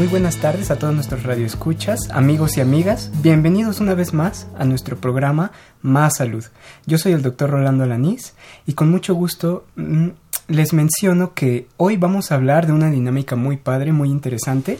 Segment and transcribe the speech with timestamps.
[0.00, 3.10] Muy buenas tardes a todos nuestros radioescuchas, amigos y amigas.
[3.20, 6.42] Bienvenidos una vez más a nuestro programa Más Salud.
[6.86, 8.32] Yo soy el doctor Rolando Lanís
[8.66, 10.08] y con mucho gusto mm,
[10.48, 14.78] les menciono que hoy vamos a hablar de una dinámica muy padre, muy interesante,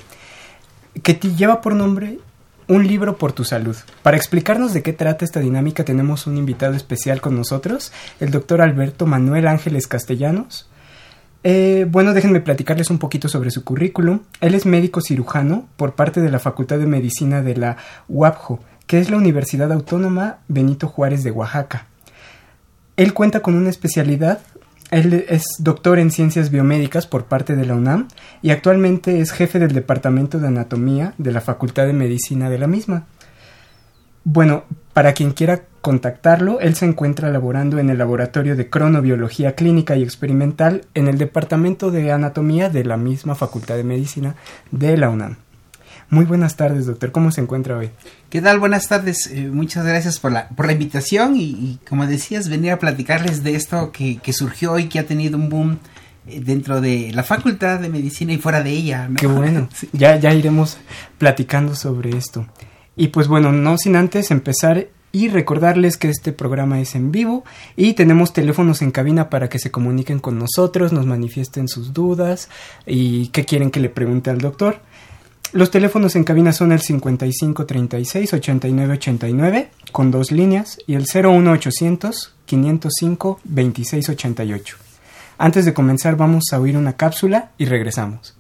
[1.03, 2.19] que lleva por nombre
[2.67, 3.77] Un libro por tu salud.
[4.03, 8.63] Para explicarnos de qué trata esta dinámica tenemos un invitado especial con nosotros, el doctor
[8.63, 10.70] Alberto Manuel Ángeles Castellanos.
[11.43, 14.21] Eh, bueno, déjenme platicarles un poquito sobre su currículum.
[14.41, 17.77] Él es médico cirujano por parte de la Facultad de Medicina de la
[18.09, 21.87] UAPJO, que es la Universidad Autónoma Benito Juárez de Oaxaca.
[22.97, 24.41] Él cuenta con una especialidad
[24.91, 28.09] él es doctor en ciencias biomédicas por parte de la UNAM
[28.43, 32.67] y actualmente es jefe del Departamento de Anatomía de la Facultad de Medicina de la
[32.67, 33.07] misma.
[34.25, 39.97] Bueno, para quien quiera contactarlo, él se encuentra laborando en el Laboratorio de Cronobiología Clínica
[39.97, 44.37] y Experimental en el Departamento de Anatomía de la misma Facultad de Medicina
[44.71, 45.37] de la UNAM.
[46.11, 47.13] Muy buenas tardes, doctor.
[47.13, 47.91] ¿Cómo se encuentra hoy?
[48.31, 48.59] ¿Qué tal?
[48.59, 49.29] Buenas tardes.
[49.33, 53.55] Eh, muchas gracias por la, por la invitación y, como decías, venir a platicarles de
[53.55, 55.79] esto que, que surgió y que ha tenido un boom
[56.27, 59.09] eh, dentro de la facultad de medicina y fuera de ella.
[59.17, 59.69] Qué bueno.
[59.93, 60.79] Ya, ya iremos
[61.17, 62.45] platicando sobre esto.
[62.97, 67.45] Y pues bueno, no sin antes empezar y recordarles que este programa es en vivo
[67.77, 72.49] y tenemos teléfonos en cabina para que se comuniquen con nosotros, nos manifiesten sus dudas
[72.87, 74.81] y qué quieren que le pregunte al doctor.
[75.53, 81.07] Los teléfonos en cabina son el 55 36 89 89 con dos líneas y el
[81.13, 84.77] 01800 505 26 88.
[85.39, 88.37] Antes de comenzar vamos a oír una cápsula y regresamos.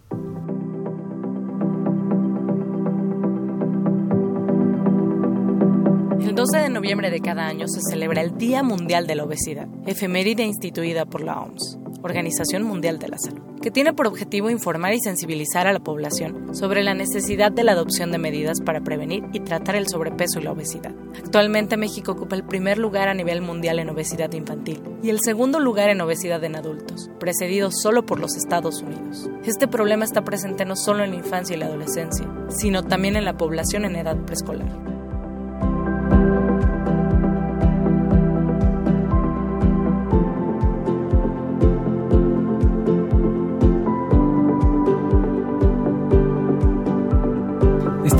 [6.50, 10.42] 12 de noviembre de cada año se celebra el Día Mundial de la Obesidad, efeméride
[10.42, 11.78] instituida por la OMS.
[12.02, 16.52] Organización Mundial de la Salud, que tiene por objetivo informar y sensibilizar a la población
[16.52, 20.42] sobre la necesidad de la adopción de medidas para prevenir y tratar el sobrepeso y
[20.42, 20.92] la obesidad.
[21.16, 25.60] Actualmente México ocupa el primer lugar a nivel mundial en obesidad infantil y el segundo
[25.60, 29.30] lugar en obesidad en adultos, precedido solo por los Estados Unidos.
[29.44, 33.24] Este problema está presente no solo en la infancia y la adolescencia, sino también en
[33.24, 34.99] la población en edad preescolar.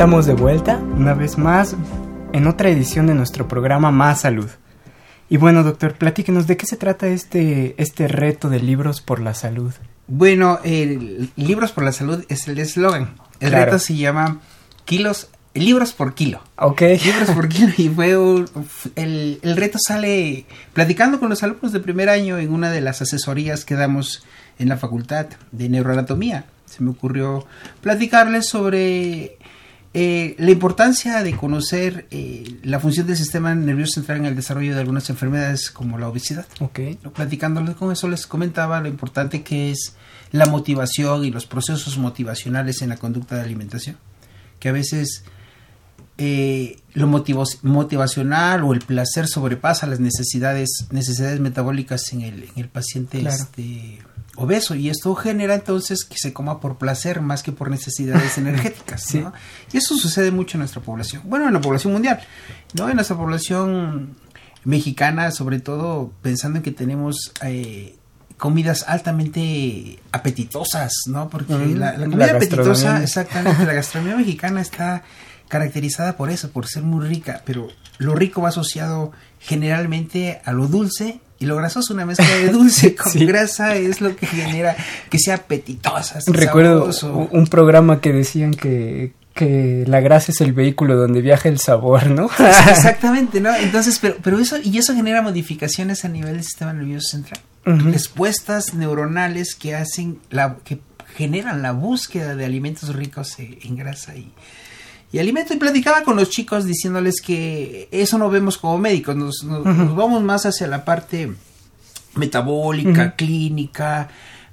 [0.00, 1.76] Estamos de vuelta una vez más
[2.32, 4.48] en otra edición de nuestro programa Más Salud.
[5.28, 9.34] Y bueno, doctor, platíquenos de qué se trata este, este reto de libros por la
[9.34, 9.74] salud.
[10.06, 13.16] Bueno, el Libros por la Salud es el eslogan.
[13.40, 14.40] El reto se llama
[14.86, 16.40] Kilos, Libros por Kilo.
[16.56, 16.80] Ok.
[16.80, 17.70] Libros por Kilo.
[17.76, 18.12] Y fue
[18.96, 23.02] el, el reto sale platicando con los alumnos de primer año en una de las
[23.02, 24.24] asesorías que damos
[24.58, 26.46] en la Facultad de Neuroanatomía.
[26.64, 27.46] Se me ocurrió
[27.82, 29.36] platicarles sobre
[29.92, 34.74] eh, la importancia de conocer eh, la función del sistema nervioso central en el desarrollo
[34.74, 36.46] de algunas enfermedades como la obesidad.
[36.60, 36.96] Okay.
[37.14, 39.96] Platicándoles con eso les comentaba lo importante que es
[40.30, 43.96] la motivación y los procesos motivacionales en la conducta de alimentación.
[44.60, 45.24] Que a veces
[46.18, 52.68] eh, lo motivacional o el placer sobrepasa las necesidades, necesidades metabólicas en el, en el
[52.68, 53.98] paciente este,
[54.40, 59.04] obeso y esto genera entonces que se coma por placer más que por necesidades energéticas
[59.14, 62.20] y eso sucede mucho en nuestra población bueno en la población mundial
[62.74, 64.16] no en nuestra población
[64.64, 67.96] mexicana sobre todo pensando en que tenemos eh,
[68.38, 75.02] comidas altamente apetitosas no porque la, comida apetitosa exactamente la gastronomía mexicana está
[75.48, 80.66] caracterizada por eso por ser muy rica pero lo rico va asociado generalmente a lo
[80.66, 84.76] dulce y lo grasoso, una mezcla de dulce con grasa es lo que genera
[85.08, 86.20] que sea apetitosa.
[86.26, 86.90] Recuerdo
[87.32, 92.08] un programa que decían que, que la grasa es el vehículo donde viaja el sabor,
[92.08, 92.28] ¿no?
[92.68, 93.54] Exactamente, ¿no?
[93.56, 97.40] Entonces, pero, pero eso, y eso genera modificaciones a nivel del sistema nervioso central.
[97.64, 100.80] Respuestas neuronales que hacen la, que
[101.16, 104.30] generan la búsqueda de alimentos ricos en grasa y,
[105.12, 105.54] y alimento.
[105.54, 110.46] Y platicaba con los chicos diciéndoles que eso no vemos como médicos, nos, vamos más
[110.46, 111.32] hacia la parte
[112.14, 114.08] metabólica, clínica,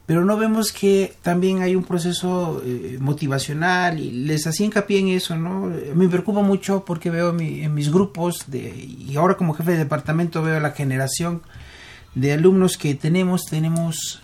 [0.05, 5.09] pero no vemos que también hay un proceso eh, motivacional y les hacía hincapié en
[5.09, 5.69] eso, ¿no?
[5.95, 10.41] Me preocupa mucho porque veo en mis grupos de, y ahora como jefe de departamento
[10.41, 11.41] veo la generación
[12.15, 14.21] de alumnos que tenemos, tenemos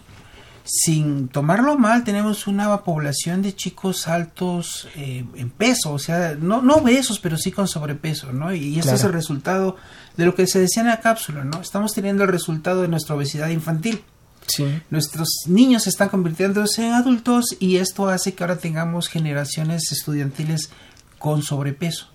[0.63, 6.62] sin tomarlo mal, tenemos una población de chicos altos eh, en peso, o sea, no,
[6.62, 8.54] no obesos, pero sí con sobrepeso, ¿no?
[8.54, 9.75] Y, este es el resultado
[10.15, 11.62] de lo que se decía en la cápsula, ¿no?
[11.62, 14.04] Estamos teniendo el resultado de nuestra obesidad infantil.
[14.48, 14.65] Sí.
[14.89, 20.69] Nuestros niños se están convirtiéndose en adultos y esto hace que ahora tengamos generaciones estudiantiles
[21.18, 22.10] con sobrepeso.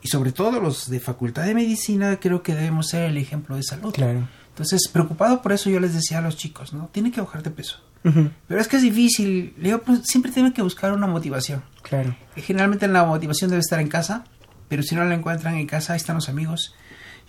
[0.00, 3.62] Y sobre todo los de facultad de medicina creo que debemos ser el ejemplo de
[3.62, 3.92] salud.
[3.92, 4.28] Claro.
[4.48, 6.88] Entonces, preocupado por eso yo les decía a los chicos, ¿no?
[6.92, 7.78] Tienen que bajar de peso.
[8.02, 9.54] Pero es que es difícil.
[9.58, 11.62] Le digo, pues, siempre tienen que buscar una motivación.
[11.82, 12.16] Claro.
[12.36, 14.24] Generalmente la motivación debe estar en casa,
[14.68, 16.74] pero si no la encuentran en casa, ahí están los amigos.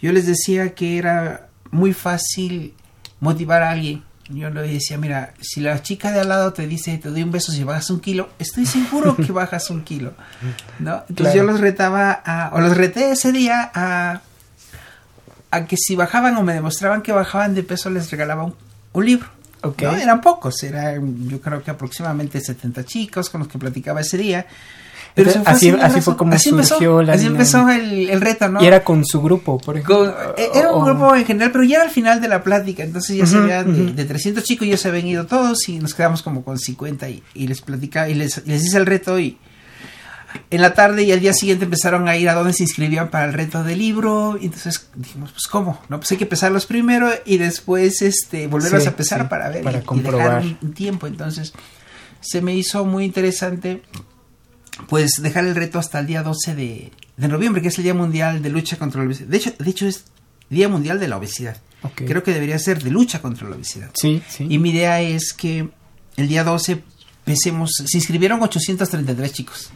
[0.02, 2.74] Yo les decía que era muy fácil
[3.20, 4.04] motivar a alguien.
[4.30, 7.31] Yo le decía, mira, si la chica de al lado te dice, te doy un
[7.31, 10.14] beso si bajas un kilo, estoy seguro que bajas un kilo.
[10.80, 11.04] ¿no?
[11.10, 14.22] Entonces yo los retaba, a, o los reté ese día a,
[15.52, 18.52] a que si bajaban o me demostraban que bajaban de peso, les regalaba
[18.94, 19.28] un libro.
[19.63, 24.18] No, eran pocos, eran yo creo que aproximadamente 70 chicos con los que platicaba ese
[24.18, 24.45] día.
[25.15, 28.63] Pero así, así, fue como surgió empezó, la Así empezó el, reto, ¿no?
[28.63, 30.10] Y era con su grupo, por ejemplo.
[30.36, 33.18] Eh, era un grupo en general, pero ya era al final de la plática, entonces
[33.18, 36.44] ya se habían, de, 300 chicos ya se habían ido todos y nos quedamos como
[36.44, 39.38] con 50 y, y les platicaba y les, les hice el reto y
[40.50, 43.26] en la tarde y al día siguiente empezaron a ir a donde se inscribían para
[43.26, 44.38] el reto del libro.
[44.40, 48.88] Y entonces dijimos, pues cómo, no, pues hay que pesarlos primero y después este volverlos
[48.88, 50.44] a pesar para ver para comprobar.
[50.62, 51.08] un tiempo.
[51.08, 51.54] Entonces
[52.22, 53.82] se me hizo muy interesante
[54.88, 58.42] pues dejar el reto hasta el día 12 de, noviembre, que es el Día Mundial
[58.42, 59.28] de Lucha contra la Obesidad.
[59.28, 60.06] De hecho, de hecho es
[60.50, 61.58] Día Mundial de la Obesidad.
[61.96, 63.92] Creo que debería ser de lucha contra la obesidad.
[63.94, 64.48] Sí, sí.
[64.50, 65.70] Y mi idea es que
[66.16, 66.82] el día 12
[67.26, 69.72] pesemos, se inscribieron 833 chicos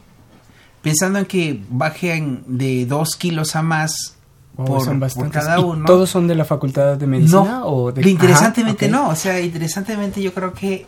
[0.87, 4.15] pensando en que bajen de dos kilos a más
[4.55, 5.85] por, cada uno.
[5.85, 7.43] ¿Todos son de la facultad de medicina?
[7.43, 8.09] No, o de...
[8.09, 10.85] interesantemente no, o sea, interesantemente yo creo que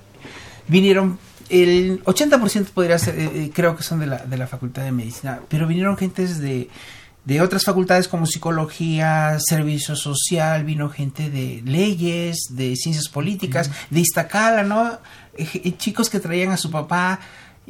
[0.68, 1.20] vinieron,
[1.50, 4.92] el 80% podría ser, eh, eh, creo que son de la, de la facultad de
[4.92, 6.70] medicina, pero vinieron gentes de,
[7.26, 14.00] de otras facultades como psicología, servicio social, vino gente de leyes, de ciencias políticas, de
[14.00, 14.98] Iztacala, ¿no?
[15.38, 17.20] Eh, chicos que traían a su papá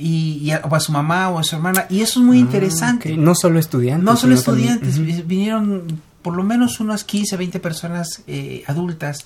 [0.01, 1.86] y, a, o a su mamá o a su hermana.
[1.90, 3.18] Y eso es muy ah, interesante.
[3.18, 4.06] No solo estudiantes.
[4.06, 4.98] No solo estudiantes,
[5.28, 9.25] vinieron por lo menos unas 15, 20 personas eh, adultas,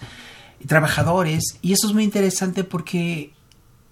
[0.68, 3.34] trabajadores, y eso es muy interesante porque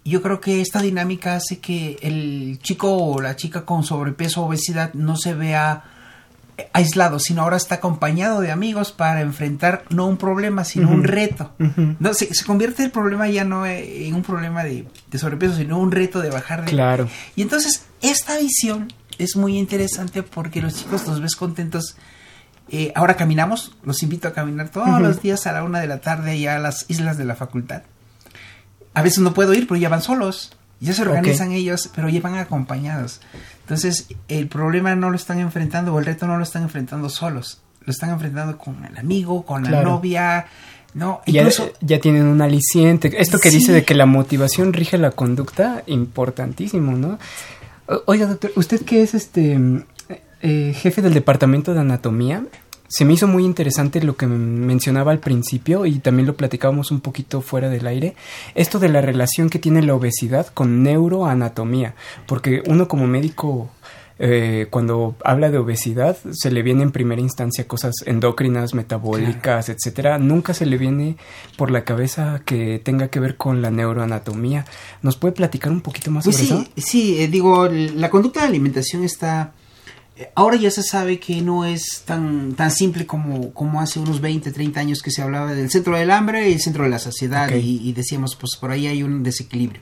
[0.03, 4.47] yo creo que esta dinámica hace que el chico o la chica con sobrepeso o
[4.47, 5.83] obesidad no se vea
[6.73, 11.53] aislado, sino ahora está acompañado de amigos para enfrentar no un problema, sino un reto.
[11.99, 14.85] no se, convierte el problema ya no en un problema de,
[15.17, 16.71] sobrepeso, sino un reto de bajar de...
[16.71, 17.07] Claro.
[17.35, 21.95] Y entonces esta visión es muy interesante porque los chicos los ves contentos.
[22.69, 25.99] Eh, ahora caminamos, los invito a caminar todos los días a la una de la
[25.99, 27.83] tarde ya a las islas de la facultad.
[28.93, 30.55] A veces no puedo ir, pero ya van solos.
[30.79, 33.21] Ya se organizan ellos, pero ya van acompañados.
[33.71, 37.61] Entonces, el problema no lo están enfrentando, o el reto no lo están enfrentando solos.
[37.85, 40.45] Lo están enfrentando con el amigo, con la novia,
[40.93, 41.21] ¿no?
[41.25, 43.09] Incluso, ya, tienen un aliciente.
[43.17, 47.17] Esto que dice de que la motivación rige la conducta, importantísimo, ¿no?
[48.07, 49.57] Oiga, doctor, usted que es este
[50.41, 52.43] eh, jefe del departamento de anatomía,
[52.91, 56.99] se me hizo muy interesante lo que mencionaba al principio y también lo platicábamos un
[56.99, 58.15] poquito fuera del aire,
[58.53, 61.95] esto de la relación que tiene la obesidad con neuroanatomía,
[62.27, 63.69] porque uno como médico
[64.19, 70.19] eh, cuando habla de obesidad se le viene en primera instancia cosas endocrinas, metabólicas, etcétera.
[70.19, 71.15] Nunca se le viene
[71.57, 74.65] por la cabeza que tenga que ver con la neuroanatomía.
[75.01, 76.71] ¿Nos puede platicar un poquito más pues sobre sí, eso?
[76.75, 79.53] Sí, eh, digo, la conducta de alimentación está
[80.35, 84.51] ahora ya se sabe que no es tan, tan simple como, como hace unos 20,
[84.51, 87.49] 30 años que se hablaba del centro del hambre y el centro de la saciedad
[87.53, 89.81] y, decíamos, pues por ahí hay un desequilibrio.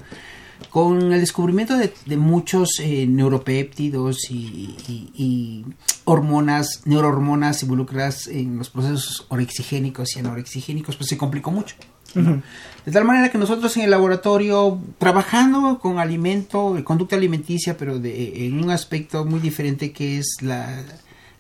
[0.69, 5.65] Con el descubrimiento de, muchos eh, neuropéptidos y,
[6.03, 11.75] hormonas, neurohormonas involucradas en los procesos orexigénicos y anorexigénicos, pues se complicó mucho.
[12.13, 18.47] De tal manera que nosotros en el laboratorio, trabajando con alimento, conducta alimenticia, pero de,
[18.47, 20.81] en un aspecto muy diferente que es la,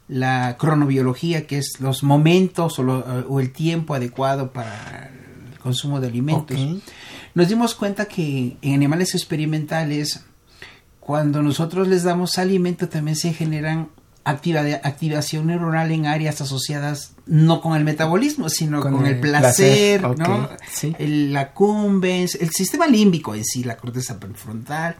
[0.07, 5.11] la cronobiología, que es los momentos o, o, el tiempo adecuado para
[5.51, 6.59] el consumo de alimentos,
[7.33, 10.25] nos dimos cuenta que en animales experimentales,
[10.99, 13.89] cuando nosotros les damos alimento, también se generan
[14.29, 20.49] activación neuronal en áreas asociadas no con el metabolismo, sino con, el, placer, ¿no?
[20.97, 24.97] el, la cumbens, el sistema límbico en sí, la corteza prefrontal.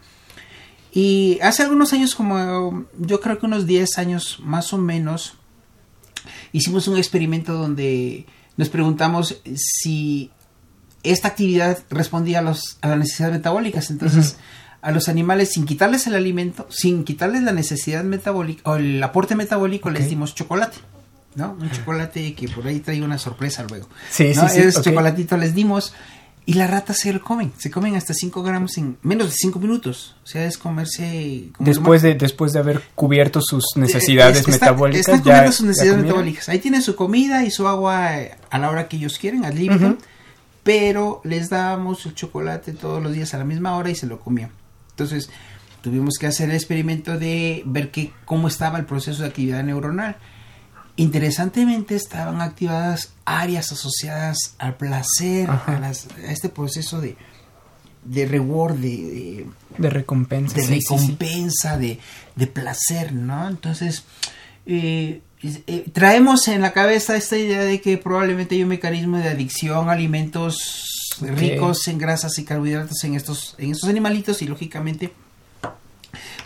[0.92, 5.34] Y hace algunos años, como yo creo que unos 10 años más o menos,
[6.52, 10.30] hicimos un experimento donde nos preguntamos si
[11.02, 13.90] esta actividad respondía a, los, a las necesidades metabólicas.
[13.90, 14.36] Entonces,
[14.82, 19.34] a los animales sin quitarles el alimento, sin quitarles la necesidad metabólica o el aporte
[19.36, 20.78] metabólico, les dimos chocolate.
[21.36, 21.56] ¿No?
[21.60, 23.88] Un chocolate que por ahí trae una sorpresa luego.
[24.10, 24.48] Sí, ¿no?
[24.48, 25.94] sí, Ese chocolatito les dimos
[26.44, 27.52] y las ratas se lo comen.
[27.58, 30.16] Se comen hasta 5 gramos en menos de 5 minutos.
[30.24, 31.50] O sea, es comerse.
[31.60, 35.00] después, de, después de haber cubierto sus necesidades metabólicas.
[35.00, 36.48] Están cubriendo sus necesidades metabólicas.
[36.48, 38.10] Ahí tienen su comida y su agua
[38.50, 39.96] a la hora que ellos quieren, al límite.
[40.64, 44.18] Pero les damos el chocolate todos los días a la misma hora y se lo
[44.18, 44.50] comían.
[45.00, 45.30] Entonces
[45.80, 50.18] tuvimos que hacer el experimento de ver que, cómo estaba el proceso de actividad neuronal.
[50.96, 55.90] Interesantemente estaban activadas áreas asociadas al placer, a,
[56.28, 57.16] este proceso de,
[58.04, 59.46] de reward, de,
[59.78, 60.56] de, recompensa.
[60.56, 61.98] De recompensa, De,
[62.36, 63.48] de, placer, ¿no?
[63.48, 64.04] Entonces,
[64.66, 69.30] eh, eh, traemos en la cabeza esta idea de que probablemente hay un mecanismo de
[69.30, 75.12] adicción a alimentos ricos en grasas y carbohidratos en estos, en estos animalitos y lógicamente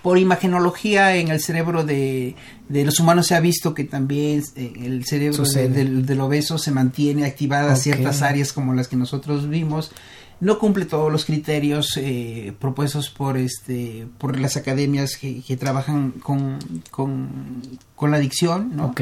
[0.02, 2.36] por imagenología en el cerebro de,
[2.68, 7.80] los humanos se ha visto que también eh, el cerebro del, obeso se mantiene activadas
[7.80, 9.92] ciertas áreas como las que nosotros vimos.
[10.40, 16.58] No cumple todos los criterios eh, propuestos por este por las academias que, trabajan con,
[16.90, 18.92] con, la adicción no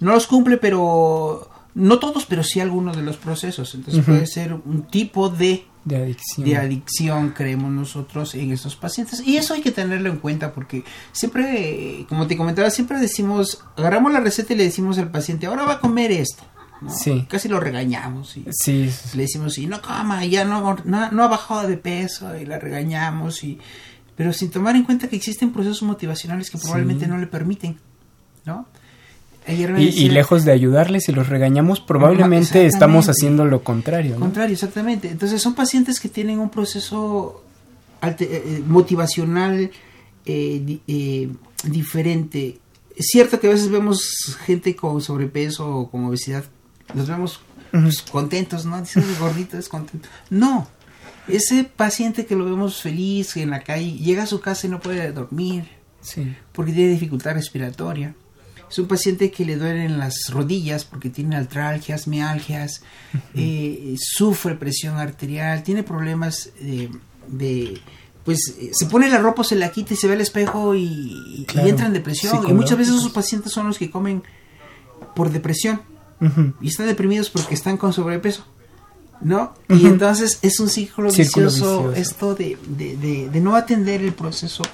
[0.00, 3.74] no los cumple pero no todos, pero sí algunos de los procesos.
[3.74, 6.46] Entonces puede ser un tipo de, de, adicción.
[6.46, 9.22] de adicción, creemos nosotros, en estos pacientes.
[9.26, 14.12] Y eso hay que tenerlo en cuenta porque siempre, como te comentaba, siempre decimos, agarramos
[14.12, 16.44] la receta y le decimos al paciente, ahora va a comer esto.
[16.88, 17.26] Sí.
[17.28, 18.36] Casi lo regañamos.
[18.36, 18.90] Y sí.
[19.14, 23.44] Le decimos, y no coma, ya no, no, ha bajado de peso, y la regañamos.
[23.44, 23.58] y
[24.16, 27.78] Pero sin tomar en cuenta que existen procesos motivacionales que probablemente no le permiten,
[28.44, 28.66] ¿no?
[29.46, 34.16] Y, lejos de ayudarles, si los regañamos, probablemente estamos haciendo lo contrario.
[34.16, 35.08] Contrario, exactamente.
[35.08, 37.42] Entonces son pacientes que tienen un proceso
[38.02, 39.70] eh, eh, motivacional
[40.24, 40.78] eh,
[41.64, 42.58] diferente.
[42.96, 46.44] Es cierto que a veces vemos gente con sobrepeso o con obesidad,
[46.94, 47.40] los vemos
[47.72, 48.80] pues, contentos, ¿no?
[48.80, 50.08] Dicen gordito es contento.
[50.30, 50.68] No,
[51.26, 54.78] ese paciente que lo vemos feliz en la calle, llega a su casa y no
[54.78, 55.64] puede dormir
[56.00, 56.36] sí.
[56.52, 58.14] porque tiene dificultad respiratoria
[58.72, 62.82] es un paciente que le duelen las rodillas porque tiene artralgias, mialgias,
[63.34, 67.80] eh, sufre presión arterial, tiene problemas de,
[68.24, 71.46] pues eh, se pone la ropa, se la quita y se ve al espejo y,
[71.54, 72.48] entra en depresión.
[72.48, 74.22] y muchas veces esos pacientes son los que comen
[75.14, 75.82] por depresión
[76.62, 78.46] y están deprimidos porque están con sobrepeso.
[79.20, 79.54] ¿No?
[79.68, 84.64] Y entonces es un ciclo, vicioso, esto de, de, de no atender el proceso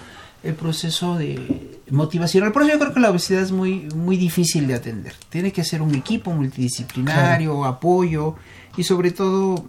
[0.43, 2.53] el proceso de motivacional.
[2.53, 5.15] Por eso yo creo que la obesidad es muy, muy difícil de atender.
[5.31, 8.37] Tiene que ser un equipo multidisciplinario, apoyo
[8.77, 9.69] y sobre todo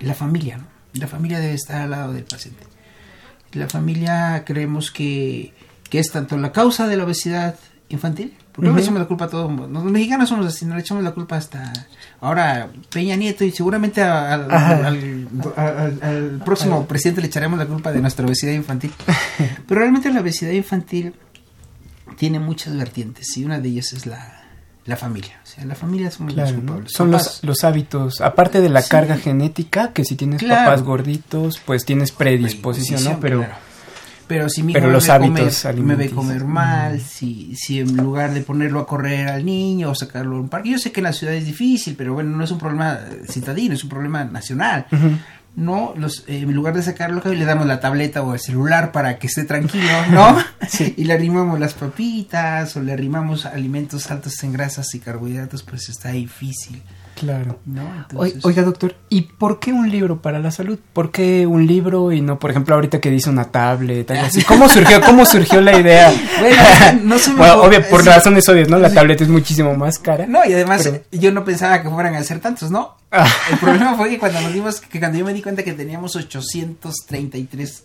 [0.00, 0.58] la familia.
[0.58, 0.66] ¿no?
[0.94, 2.64] La familia debe estar al lado del paciente.
[3.52, 5.52] La familia creemos que,
[5.88, 7.56] que es tanto la causa de la obesidad
[7.88, 9.80] infantil no le echamos la culpa a todo el mundo.
[9.80, 11.72] Los mexicanos somos así, no le echamos la culpa hasta
[12.20, 14.46] ahora Peña Nieto y seguramente al,
[16.44, 18.92] próximo presidente le echaremos la culpa de nuestra obesidad infantil.
[19.68, 21.14] Pero realmente la obesidad infantil
[22.16, 24.42] tiene muchas vertientes y una de ellas es la,
[24.84, 25.40] la familia.
[25.42, 26.92] O sea, la familia somos los culpables.
[26.92, 31.84] Son los, los, hábitos, aparte de la carga genética, que si tienes papás gorditos, pues
[31.84, 33.20] tienes predisposición, ¿no?
[33.20, 33.46] Pero
[34.30, 38.32] pero si mi hijo me, ve comer, me ve comer mal, si, si en lugar
[38.32, 41.04] de ponerlo a correr al niño o sacarlo a un parque, yo sé que en
[41.04, 44.86] la ciudad es difícil, pero bueno, no es un problema citadino, es un problema nacional.
[45.56, 49.18] No, los, eh, en lugar de sacarlo, le damos la tableta o el celular para
[49.18, 50.38] que esté tranquilo, ¿no?
[50.96, 55.88] Y le arrimamos las papitas o le arrimamos alimentos altos en grasas y carbohidratos, pues
[55.88, 56.80] está difícil.
[57.20, 57.58] Claro.
[57.66, 57.82] ¿no?
[58.08, 60.78] Entonces, Oiga, doctor, ¿y por qué un libro para la salud?
[60.94, 64.10] ¿Por qué un libro y no, por ejemplo, ahorita que dice una tablet?
[64.10, 64.42] algo así?
[64.42, 66.10] ¿Cómo surgió, cómo surgió la idea?
[66.40, 66.62] Bueno,
[67.04, 68.08] no se me Bueno, obvio, por sí.
[68.08, 68.78] razones obvias, ¿no?
[68.78, 70.26] La tablet es muchísimo más cara.
[70.26, 72.96] No, y además Pero- yo no pensaba que fueran a ser tantos, ¿no?
[73.12, 73.28] Ah.
[73.52, 76.16] El problema fue que cuando nos dimos, que cuando yo me di cuenta que teníamos
[76.16, 77.84] 833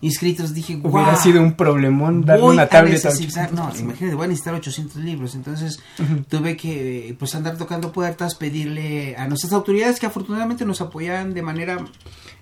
[0.00, 0.92] inscritos, dije, wow.
[0.92, 3.74] Hubiera sido un problemón darle una a tablet a necesitar, 800.
[3.74, 5.80] no, imagínate, voy a necesitar 800 libros, entonces
[6.28, 11.42] tuve que pues andar tocando puertas, pedirle a nuestras autoridades que afortunadamente nos apoyaban de
[11.42, 11.84] manera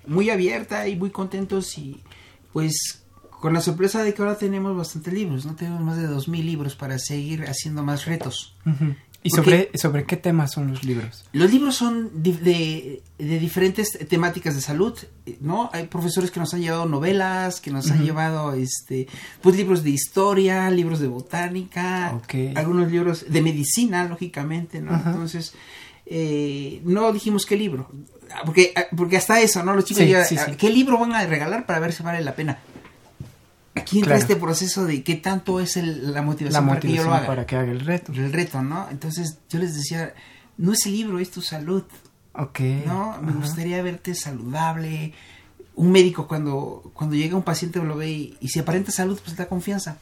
[0.07, 2.01] muy abierta y muy contentos y
[2.53, 6.45] pues con la sorpresa de que ahora tenemos bastantes libros, no tenemos más de 2000
[6.45, 8.55] libros para seguir haciendo más retos.
[8.65, 8.95] Ujú.
[9.21, 11.25] ¿Y sobre, sobre qué temas son los libros?
[11.33, 14.97] Los libros son de, de diferentes temáticas de salud,
[15.41, 15.69] ¿no?
[15.73, 19.07] Hay profesores que nos han llevado novelas, que nos han llevado, este,
[19.41, 22.17] pues libros de historia, libros de botánica,
[22.55, 24.95] algunos libros de medicina, lógicamente, ¿no?
[24.95, 25.53] Entonces,
[26.05, 27.91] eh, no dijimos qué libro,
[28.45, 29.75] porque, porque hasta eso, ¿no?
[29.75, 30.55] Los chicos Sí, ya, sí, sí.
[30.57, 32.59] ¿qué libro van a regalar para ver si vale la pena?
[33.81, 34.21] Aquí entra Claro.
[34.21, 37.17] este proceso de qué tanto es el- la motivación, La para que yo lo motivación
[37.17, 38.11] haga para que haga el reto.
[38.13, 38.87] el reto, ¿no?
[38.91, 40.13] Entonces yo les decía,
[40.57, 41.83] no es el libro, es tu salud,
[42.33, 42.59] Ok.
[42.85, 43.17] ¿no?
[43.21, 45.13] Me gustaría verte saludable.
[45.75, 49.35] Un médico cuando, cuando llega un paciente lo ve y, y si aparenta salud, pues
[49.37, 49.97] da confianza.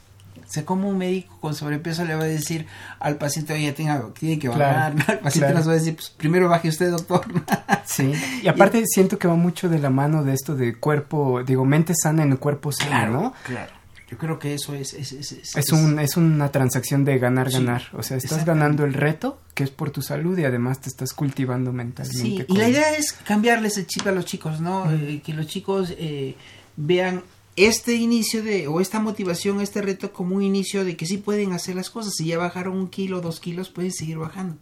[0.48, 2.66] O sea, como un médico con sobrepeso le va a decir
[3.00, 5.12] al paciente, oye, tenga, tiene que bajar, Claro.
[5.12, 5.58] El paciente claro.
[5.58, 7.20] nos va a decir, pues primero baje usted, doctor.
[7.84, 8.12] Sí,
[8.42, 11.94] y aparte siento que va mucho de la mano de esto de cuerpo, digo, mente
[11.94, 13.34] sana en cuerpo sano, ¿no?
[13.44, 13.72] claro.
[14.10, 14.94] Yo creo que eso es...
[14.94, 17.82] Es, es, es- Es, un, es una transacción de ganar, Sí, ganar.
[17.92, 21.12] O sea, estás ganando el reto, que es por tu salud, y además te estás
[21.12, 22.18] cultivando mentalmente.
[22.22, 24.90] Sí, y con- la idea es cambiarles el chip a los chicos, ¿no?
[24.90, 26.36] Eh, que los chicos eh,
[26.76, 27.22] vean
[27.66, 31.52] este inicio de, o esta motivación, este reto como un inicio de que sí pueden
[31.52, 32.14] hacer las cosas.
[32.16, 34.56] Si ya bajaron un kilo, dos kilos, pueden seguir bajando,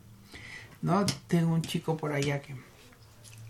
[0.83, 1.05] ¿no?
[1.29, 2.55] Tengo un chico por allá que,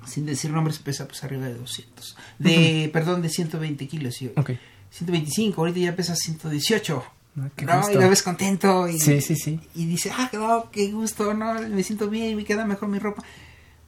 [0.07, 2.17] sin decir nombres, pesa pues arriba de 200.
[2.39, 4.21] De, perdón, de 120 kilos.
[4.23, 4.51] y- Ok.
[4.91, 7.03] 125, ahorita ya pesa 118.
[7.39, 7.77] Ah, qué ¿no?
[7.79, 7.93] gusto.
[7.93, 9.61] Y lo ves contento y, Sí, sí, sí.
[9.75, 13.23] y dice, ah, no, qué gusto, no, me siento bien, me queda mejor mi ropa.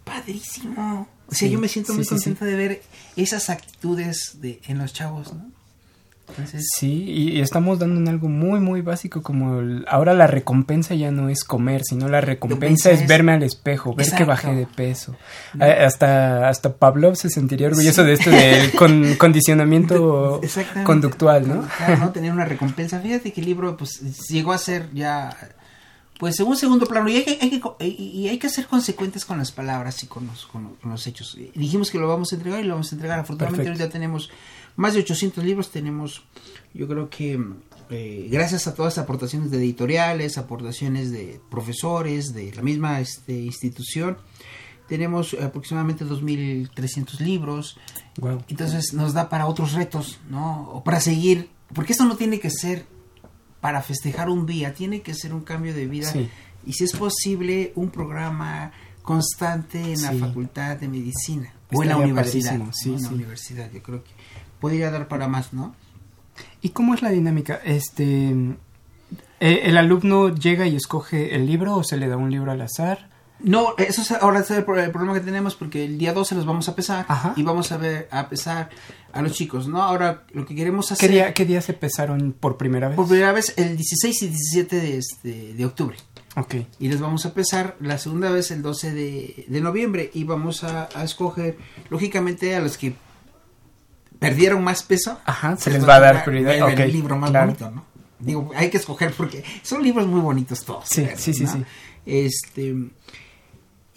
[0.09, 1.09] Padrísimo.
[1.29, 2.83] O sea, Sí, yo me siento sí, muy contenta de ver
[3.17, 5.47] esas actitudes de, en los chavos, ¿no?
[6.31, 10.95] Entonces, Sí, y, estamos dando en algo muy, muy básico, como el- ahora la recompensa
[10.95, 14.55] ya no es comer, sino la recompensa es es- verme al espejo, ver que bajé
[14.55, 15.17] de peso.
[15.59, 20.43] Eh, hasta, hasta Pavlov se sentiría orgulloso de esto del con- condicionamiento
[20.85, 21.67] conductual, ¿no?
[21.99, 22.11] ¿no?
[22.13, 23.01] Tener una recompensa.
[23.01, 25.35] Fíjate que el libro, pues, llegó a ser ya,
[26.19, 27.09] pues, un segundo plano.
[27.09, 30.27] Y hay que, hay que, y hay que ser consecuentes con las palabras y con
[30.27, 31.39] los, con los, con los hechos.
[31.55, 33.21] Dijimos que lo vamos a entregar y lo vamos a entregar.
[33.21, 33.85] Afortunadamente, Perfecto.
[33.85, 34.31] ahorita tenemos
[34.77, 35.71] más de 800 libros.
[35.71, 36.25] Tenemos,
[36.75, 37.41] yo creo que,
[37.91, 43.33] eh, gracias a todas las aportaciones de editoriales, aportaciones de profesores, de la misma este,
[43.33, 44.19] institución,
[44.89, 47.79] tenemos aproximadamente 2.300 libros.
[48.19, 48.43] Wow.
[48.49, 50.69] Entonces nos da para otros retos, ¿no?
[50.73, 52.87] O para seguir, porque esto no tiene que ser
[53.61, 56.11] para festejar un día, tiene que ser un cambio de vida.
[56.11, 56.29] Sí.
[56.67, 61.97] Y si es posible, un programa constante en la facultad de medicina o en la
[61.97, 62.59] universidad.
[62.59, 62.97] padrísimo, sí, ¿no?
[62.97, 63.15] En la sí.
[63.15, 64.11] universidad, yo creo que
[64.61, 65.75] podría dar para más, ¿no?
[66.61, 67.61] ¿Y cómo es la dinámica?
[67.65, 68.31] Este,
[69.41, 72.61] eh, ¿El alumno llega y escoge el libro o se le da un libro al
[72.61, 73.09] azar?
[73.41, 76.35] No, eso es ahora es el, pro- el problema que tenemos porque el día 12
[76.35, 77.35] los vamos a pesar Ajá.
[77.37, 78.69] y vamos a ver a pesar
[79.13, 79.81] a los chicos, ¿no?
[79.83, 82.97] Ahora lo que queremos hacer ¿Qué día, ¿Qué día se pesaron por primera vez?
[82.97, 85.97] por primera vez el 16 y 17 de, este, de octubre.
[86.37, 86.55] Ok.
[86.79, 90.63] y les vamos a pesar la segunda vez el 12 de, de noviembre y vamos
[90.65, 91.57] a, a escoger
[91.91, 92.95] lógicamente a los que
[94.19, 96.71] perdieron más peso Ajá, se les va a dar prioridad.
[96.73, 97.47] el, el libro más claro.
[97.47, 97.85] bonito no
[98.21, 101.53] digo hay que escoger porque son libros muy bonitos todos Sí, sí, sí, ¿no?
[101.53, 101.65] sí.
[102.05, 102.75] este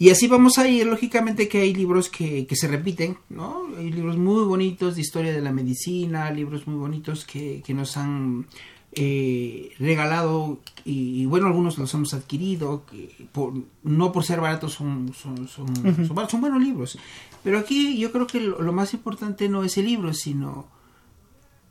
[0.02, 3.90] y así vamos a ir lógicamente que hay libros que, que se repiten no hay
[3.92, 8.46] libros muy bonitos de historia de la medicina libros muy bonitos que, que nos han
[8.94, 14.72] eh, regalado y, y, bueno algunos los hemos adquirido que por- no por ser baratos
[14.74, 15.68] son son, son,
[16.28, 16.98] son, buenos libros
[17.44, 20.66] pero aquí yo creo que lo, lo más importante no es el libro sino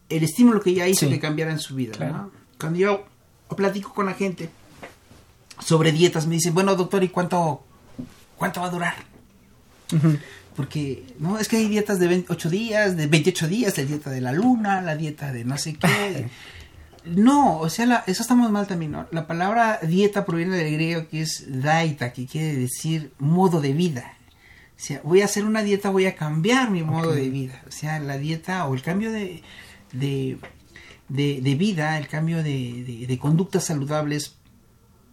[0.09, 1.11] el estímulo que ya hizo Sí.
[1.11, 2.13] que cambiara en su vida Claro.
[2.17, 2.31] ¿no?
[2.59, 3.03] cuando yo
[3.57, 4.49] platico con la gente
[5.59, 7.63] sobre dietas me dicen bueno doctor y cuánto
[8.41, 8.95] cuánto va a durar
[10.55, 14.21] porque, no, es que hay dietas de 28 días, de 28 días, la dieta de
[14.21, 16.27] la luna, la dieta de no sé qué.
[17.03, 19.07] No, o sea, la- eso estamos mal también, ¿no?
[19.11, 24.13] La palabra dieta proviene del griego que es daita, que quiere decir modo de vida.
[24.77, 27.63] O sea, voy a hacer una dieta, voy a cambiar mi modo de vida.
[27.67, 29.41] O sea, la dieta o el cambio de,
[29.93, 30.37] de,
[31.09, 34.35] de, de vida, el cambio de, conductas saludables,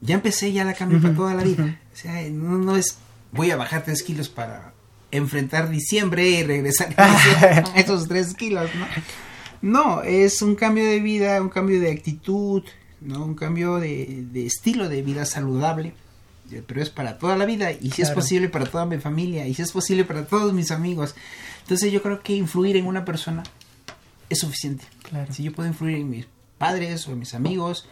[0.03, 1.81] ya empecé, ya la cambio para toda la vida.
[1.95, 2.99] O sea, no, no es
[3.33, 4.73] voy a bajar tres kilos para
[5.11, 8.87] enfrentar diciembre y regresar a esos tres kilos, ¿no?
[9.61, 12.63] No, es un cambio de vida, un cambio de actitud,
[13.01, 13.25] ¿no?
[13.25, 15.95] Un cambio de, de estilo de vida saludable,
[16.51, 19.47] eh, pero es para toda la vida y si es posible para toda mi familia
[19.47, 21.15] y si es posible para todos mis amigos.
[21.63, 23.43] Entonces yo creo que influir en una persona
[24.29, 24.85] es suficiente.
[25.03, 25.33] Claro.
[25.33, 27.89] Si yo puedo influir en mis padres o en mis amigos,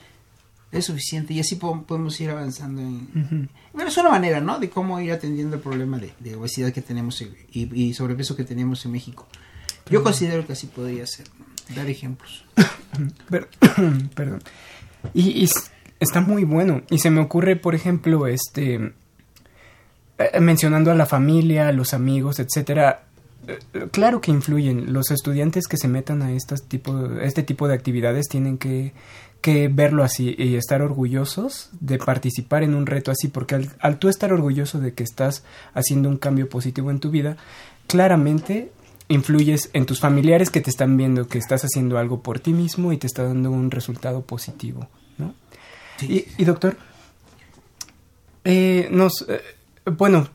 [0.72, 3.48] es suficiente y así podemos ir avanzando en...
[3.72, 4.58] Bueno, es una manera, ¿no?
[4.58, 8.92] De cómo ir atendiendo el problema de, obesidad que tenemos y, sobrepeso que tenemos en
[8.92, 9.26] México.
[9.90, 11.26] Yo considero que así podría ser,
[11.74, 12.44] dar ejemplos.
[14.14, 14.42] perdón.
[15.14, 15.48] Y,
[16.00, 16.82] está muy bueno.
[16.90, 18.92] Y se me ocurre, por ejemplo, este...
[20.18, 23.06] Eh, mencionando a la familia, a los amigos, etcétera,
[23.46, 23.58] eh,
[23.90, 24.92] claro que influyen.
[24.92, 28.92] Los estudiantes que se metan a estas tipo, este tipo de actividades tienen que
[29.46, 34.08] que verlo así y estar orgullosos de participar en un reto así, porque al, tú
[34.08, 37.36] estar orgulloso de que estás haciendo un cambio positivo en tu vida,
[37.86, 38.72] claramente
[39.06, 42.92] influyes en tus familiares que te están viendo que estás haciendo algo por ti mismo
[42.92, 45.32] y te está dando un resultado positivo, ¿no?
[46.02, 46.76] Y, doctor,
[48.42, 49.42] eh, nos, eh,
[49.92, 50.28] bueno,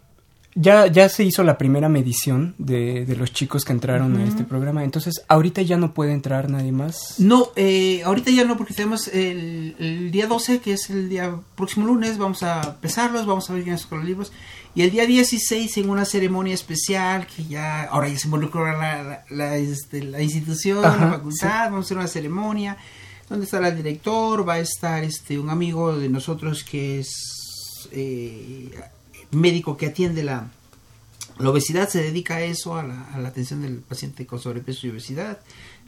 [0.53, 4.43] ya, ya se hizo la primera medición de, de los chicos que entraron a este
[4.43, 4.83] programa.
[4.83, 7.15] Entonces, ¿ahorita ya no puede entrar nadie más?
[7.19, 11.87] No, eh, ahorita ya no, porque tenemos el, día 12, que es el día próximo
[11.87, 14.33] lunes, vamos a pesarlos, vamos a ver quiénes con los libros.
[14.75, 19.23] Y el día 16, en una ceremonia especial, que ya, ahora ya se involucró la,
[19.29, 22.77] la, este, la institución, la facultad, vamos a hacer una ceremonia
[23.29, 27.87] donde estará el director, va a estar este un amigo de nosotros que es...
[27.93, 28.69] Eh,
[29.31, 30.49] médico que atiende la,
[31.39, 34.87] la obesidad, se dedica a eso, a la, a la, atención del paciente con sobrepeso
[34.87, 35.39] y obesidad.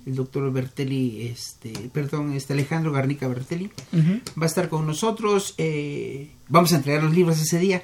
[0.05, 3.71] El doctor Bertelli, este, perdón, este Alejandro Garnica Bertelli,
[4.37, 5.55] va a estar con nosotros.
[5.57, 7.83] Eh, vamos a entregar los libros ese día.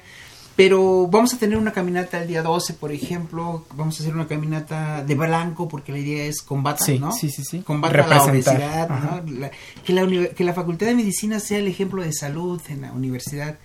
[0.56, 3.64] Pero vamos a tener una caminata el día 12, por ejemplo.
[3.74, 7.12] Vamos a hacer una caminata de blanco, porque la idea es combatir, ¿no?
[7.12, 7.60] Sí, sí, sí.
[7.60, 9.50] Combata la obesidad, ¿no?
[9.82, 13.58] que, la, que la Facultad de Medicina sea el ejemplo de salud en la universidad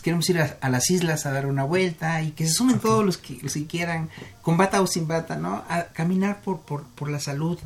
[0.00, 3.18] queremos ir a, las islas a dar una vuelta y que se sumen todos los
[3.18, 4.08] que, los quieran,
[4.40, 5.64] con bata o sin bata, ¿no?
[5.68, 7.58] A caminar por, por, por la salud.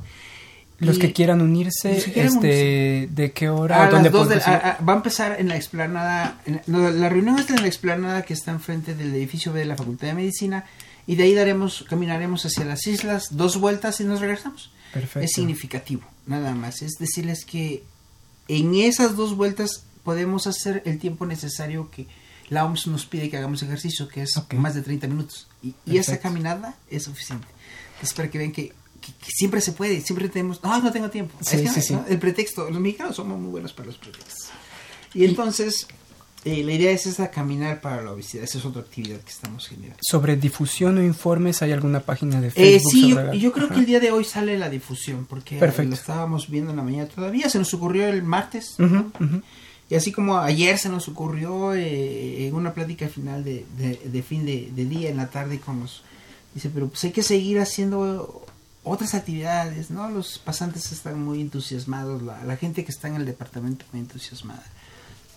[0.78, 3.84] Los que quieran unirse, este, ¿de qué hora?
[3.84, 8.22] A ¿Dónde dos va a empezar en la explanada, la reunión está en la explanada
[8.22, 10.66] que está enfrente del edificio B de la Facultad de Medicina
[11.06, 14.70] y de ahí daremos, caminaremos hacia las islas, dos vueltas y nos regresamos.
[14.92, 15.20] Perfecto.
[15.20, 16.82] Es significativo, nada más.
[16.82, 17.84] Es decirles que
[18.48, 22.06] en esas dos vueltas podemos hacer el tiempo necesario que
[22.48, 25.48] la OMS nos pide que hagamos ejercicio, que es más de 30 minutos.
[25.64, 27.48] Y, esa caminada es suficiente.
[27.94, 28.72] Entonces, para que vean que,
[29.20, 31.36] siempre se puede, siempre tenemos, no, no tengo tiempo.
[32.08, 34.50] El pretexto, los mexicanos somos muy buenos para los pretextos.
[35.12, 35.88] Y entonces,
[36.44, 38.44] eh, la idea es esa, caminar para la obesidad.
[38.44, 39.98] Esa es otra actividad que estamos generando.
[40.08, 42.92] ¿Sobre difusión o informes hay alguna página de eh, Facebook?
[42.92, 46.70] sí, yo, creo que el día de hoy sale la difusión, porque lo estábamos viendo
[46.70, 47.50] en la mañana todavía.
[47.50, 48.76] Se nos ocurrió el martes.
[49.88, 54.44] Y así como ayer se nos ocurrió eh, en una plática final de, de, fin
[54.44, 56.02] de, día, en la tarde, con los...
[56.54, 58.44] Dice, pero pues hay que seguir haciendo
[58.82, 60.08] otras actividades, ¿no?
[60.10, 64.64] Los pasantes están muy entusiasmados, la, la gente que está en el departamento muy entusiasmada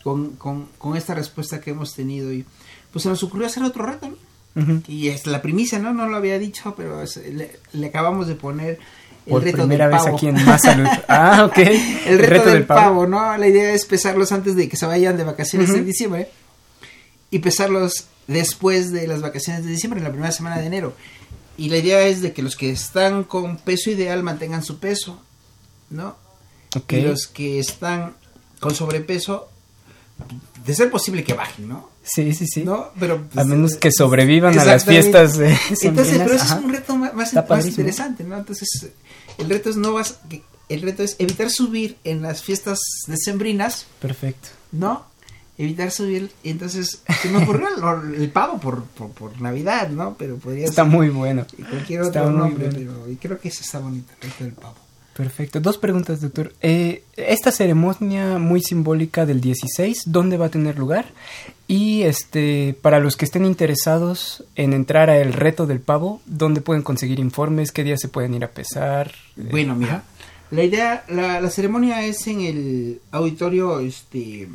[0.03, 2.31] con, con, con, esta respuesta que hemos tenido.
[2.31, 2.45] Y
[2.91, 4.81] pues se nos ocurrió hacer otro reto, ¿no?
[4.87, 5.93] Y es la primicia, ¿no?
[5.93, 7.03] No lo había dicho, pero
[7.73, 8.79] le acabamos de poner
[9.29, 10.87] por primera vez aquí en Más Salud.
[11.07, 11.57] Ah, ok.
[11.57, 13.07] el reto, del, pavo.
[13.07, 13.37] ¿no?
[13.37, 16.29] La idea es pesarlos antes de que se vayan de vacaciones en diciembre
[17.31, 20.93] y pesarlos después de las vacaciones de diciembre, en la primera semana de enero.
[21.57, 25.21] Y la idea es de que los que están con peso ideal mantengan su peso,
[25.89, 26.15] ¿no?
[26.75, 26.99] Okay.
[26.99, 28.13] Y los que están
[28.59, 29.49] con sobrepeso,
[30.65, 31.89] de ser posible que bajen, ¿no?
[32.13, 32.63] Sí, sí, sí.
[32.63, 32.89] ¿No?
[32.99, 35.37] Pero, pues, a menos que sobrevivan a las fiestas.
[35.81, 38.37] Entonces, pero eso es un reto más, más interesante, ¿no?
[38.37, 38.89] Entonces,
[39.37, 40.19] el reto es no vas,
[40.69, 43.85] el reto es evitar subir en las fiestas decembrinas.
[44.01, 44.49] Perfecto.
[44.71, 45.07] ¿No?
[45.57, 47.67] Evitar subir, entonces se me ocurrió
[48.15, 50.15] el, pavo por, por, Navidad, ¿no?
[50.17, 51.45] Pero podría Está muy bueno.
[51.69, 54.75] Cualquier otro nombre, pero creo que eso está bonito, el reto del pavo.
[55.19, 55.59] Perfecto.
[55.59, 56.53] Dos preguntas, doctor.
[56.61, 61.07] Eh, esta ceremonia muy simbólica del 16, ¿dónde va a tener lugar?
[61.67, 66.61] Y este, para los que estén interesados en entrar a el reto del pavo, ¿dónde
[66.61, 67.73] pueden conseguir informes?
[67.73, 69.11] ¿Qué días se pueden ir a pesar?
[69.35, 70.03] Bueno, mira,
[70.51, 74.47] la idea, la, la ceremonia es en el auditorio, este,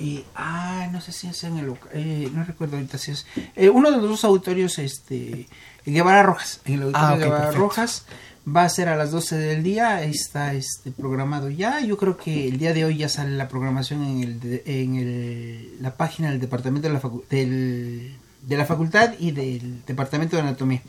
[0.00, 3.68] y, ah, no sé si es en el, eh, no recuerdo ahorita si es, eh,
[3.68, 5.46] uno de los dos auditorios, este,
[5.86, 8.04] Guevara Rojas, en el auditorio ah, Guevara Rojas
[8.46, 11.80] va a ser a las 12 del día, está este programado ya.
[11.80, 15.76] Yo creo que el día de hoy ya sale la programación en el en el,
[15.80, 20.82] la página del departamento de la del de la facultad y del departamento de anatomía.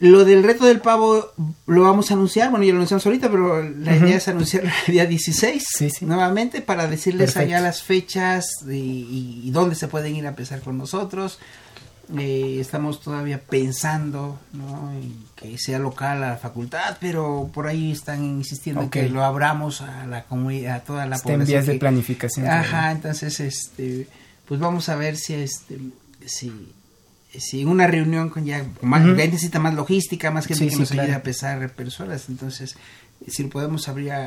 [0.00, 1.32] Lo del reto del pavo
[1.66, 4.92] lo vamos a anunciar, bueno, ya lo anunciamos ahorita, pero la idea es anunciar el
[4.92, 6.04] día 16 Sí, sí.
[6.06, 7.56] nuevamente para decirles Perfecto.
[7.56, 11.40] allá las fechas y, y dónde se pueden ir a empezar con nosotros.
[12.16, 14.92] Eh, estamos todavía pensando ¿no?
[14.92, 19.22] en que sea local a la facultad, pero por ahí están insistiendo en que lo
[19.24, 22.46] abramos a la comunidad, a toda la Está en vías de planificación.
[22.48, 24.08] Ajá, entonces, este,
[24.46, 25.78] pues vamos a ver si, este,
[26.24, 26.72] si,
[27.38, 29.10] si una reunión con ya, más, Ujú.
[29.16, 31.20] ya necesita más logística, más gente Sí, que sí, nos ayude claro.
[31.20, 32.74] a pesar personas, entonces,
[33.26, 34.26] si lo podemos abrir a-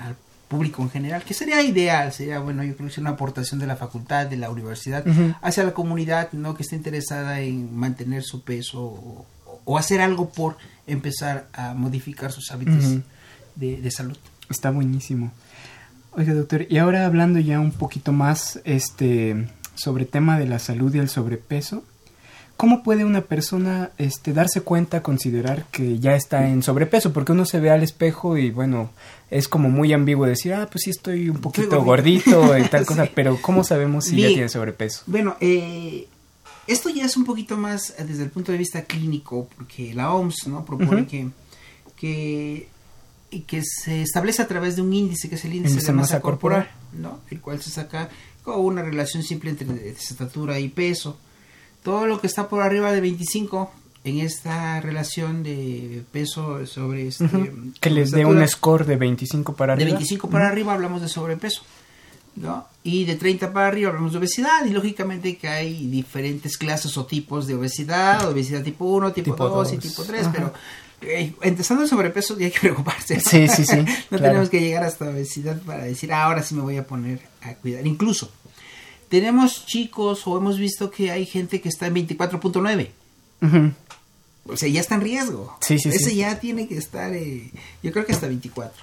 [0.00, 0.14] a-
[0.52, 3.66] público en general, que sería ideal, sería, bueno, yo creo que es una aportación de
[3.66, 5.02] la facultad, de la universidad,
[5.40, 6.54] hacia la comunidad, ¿no?
[6.54, 9.26] Que esté interesada en mantener su peso o,
[9.64, 12.84] o hacer algo por empezar a modificar sus hábitos
[13.56, 14.18] de, de salud.
[14.50, 15.32] Está buenísimo.
[16.12, 20.94] Oiga, doctor, y ahora hablando ya un poquito más este sobre tema de la salud
[20.94, 21.84] y el sobrepeso,
[22.62, 27.12] ¿cómo puede una persona este darse cuenta, considerar que ya está en sobrepeso?
[27.12, 28.92] Porque uno se ve al espejo y bueno,
[29.32, 32.40] es como muy ambiguo decir, ah, pues sí estoy un poquito gordito.
[32.40, 35.02] gordito y tal cosa, pero ¿cómo sabemos si ya tiene sobrepeso?
[35.06, 36.06] Bueno, eh,
[36.68, 40.14] esto ya es un poquito más eh, desde el punto de vista clínico, porque la
[40.14, 41.10] OMS no propone Ujú.
[41.10, 41.30] que,
[41.96, 42.68] que,
[43.44, 46.20] que se establece a través de un índice, que es el índice Índice de masa
[46.20, 47.18] corporal, ¿no?
[47.28, 48.08] el cual se saca
[48.44, 51.18] con una relación simple entre estatura y peso.
[51.82, 53.70] Todo lo que está por arriba de 25
[54.04, 57.72] en esta relación de peso sobre este, Ujú.
[57.80, 59.96] Que sobre les dé un score de 25 para de arriba.
[59.98, 61.62] 25 para arriba hablamos de sobrepeso.
[62.34, 62.66] ¿no?
[62.82, 64.64] Y de 30 para arriba hablamos de obesidad.
[64.64, 68.26] Y lógicamente que hay diferentes clases o tipos de obesidad.
[68.28, 69.84] Obesidad tipo 1, tipo, Tipo 2 y dos.
[69.84, 70.22] tipo 3.
[70.26, 70.32] Ajá.
[70.32, 70.52] Pero
[71.02, 73.16] eh, empezando el sobrepeso ya hay que preocuparse.
[73.16, 73.20] ¿no?
[73.20, 73.76] Sí, sí, sí,
[74.10, 74.24] no claro.
[74.24, 77.54] tenemos que llegar hasta obesidad para decir, "Ah, ahora sí me voy a poner a
[77.54, 77.86] cuidar.
[77.86, 78.30] Incluso
[79.12, 82.88] tenemos chicos o hemos visto que hay gente que está en 24.9.
[83.42, 83.72] Ujú.
[84.46, 85.54] O sea, ya está en riesgo.
[85.60, 86.16] Sí, sí, Ese sí.
[86.16, 87.50] ya tiene que estar, eh,
[87.82, 88.82] yo creo que hasta 24.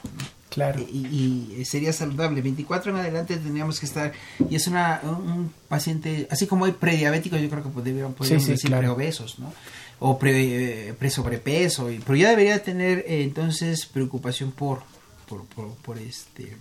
[0.50, 0.80] Claro.
[0.82, 2.44] y, y sería saludable.
[2.44, 4.14] 24 en adelante tendríamos que estar,
[4.52, 8.52] y es una, un, paciente, así como hay prediabéticos, yo creo que podríamos, podríamos sí,
[8.52, 8.82] decir claro.
[8.96, 9.52] preobesos, ¿no?
[10.00, 14.84] O pre, eh, pre-sobrepeso, y- pero ya debería tener eh, entonces preocupación por,
[15.28, 16.56] por, por, por este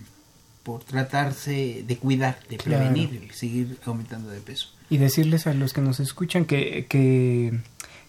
[0.68, 2.84] por tratarse de cuidar, de Claro.
[2.84, 4.68] prevenir, el seguir aumentando de peso.
[4.90, 7.58] Y decirles a los que nos escuchan que, que,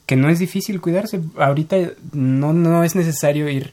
[0.05, 1.21] que no es difícil cuidarse.
[1.37, 1.77] Ahorita
[2.11, 3.71] no, no es necesario ir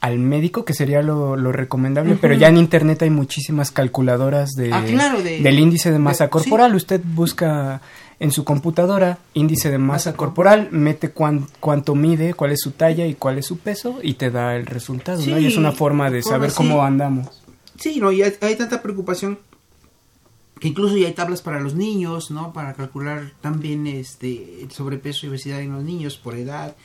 [0.00, 4.72] al médico, que sería lo, lo recomendable, pero ya en internet hay muchísimas calculadoras de,
[4.72, 6.76] Ah, claro, de- del índice de masa de- corporal.
[6.76, 7.80] Usted busca
[8.20, 12.70] en su computadora índice de masa Masa corporal, mete cuán- cuánto mide, cuál es su
[12.70, 15.40] talla y cuál es su peso y te da el resultado, ¿no?
[15.40, 16.56] Y es Sí, una forma de saber sí.
[16.58, 17.42] cómo andamos.
[17.78, 19.38] Sí, no, y hay, hay tanta preocupación
[20.58, 22.52] que incluso ya hay tablas para los niños, ¿no?
[22.52, 26.76] Para calcular también este el sobrepeso y obesidad en los niños por edad.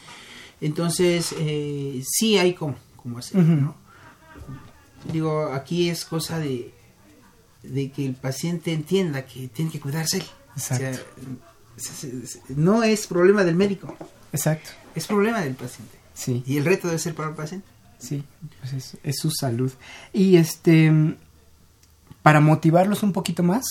[0.61, 3.41] Entonces, eh, sí hay como, como hacer.
[3.41, 3.75] ¿no?
[5.11, 6.73] Digo, aquí es cosa de,
[7.63, 10.25] de que el paciente entienda que tiene que cuidarse él.
[10.55, 12.53] O sea, Exacto.
[12.55, 13.97] no es problema del médico,
[14.31, 14.69] Exacto.
[14.93, 15.97] es problema del paciente.
[16.13, 16.43] Sí.
[16.45, 17.67] Y el reto debe ser para el paciente.
[18.03, 18.23] Sí,
[18.59, 19.71] pues es, es su salud.
[20.11, 20.91] Y este,
[22.21, 23.63] para motivarlos un poquito más,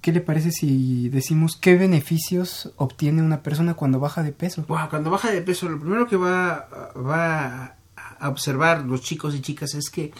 [0.00, 4.64] ¿qué le parece si decimos qué beneficios obtiene una persona cuando baja de peso?
[4.68, 7.76] Wow, cuando baja de peso, lo primero que va, va
[8.18, 10.12] a observar los chicos y chicas es que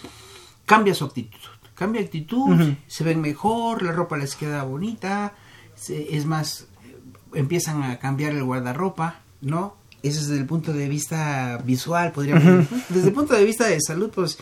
[0.65, 1.39] cambia su actitud.
[1.75, 5.33] Cambia actitud, se ven mejor, la ropa les queda bonita,
[5.75, 6.97] se- es más, eh,
[7.33, 9.75] empiezan a cambiar el guardarropa, ¿no?
[10.03, 12.83] Eso es desde el punto de vista visual, podríamos decir.
[12.89, 14.37] Desde el punto de vista de salud, pues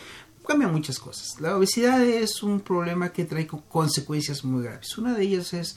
[0.46, 1.40] cambian muchas cosas.
[1.40, 4.98] La obesidad es un problema que trae co- consecuencias muy graves.
[4.98, 5.76] Una de ellas es,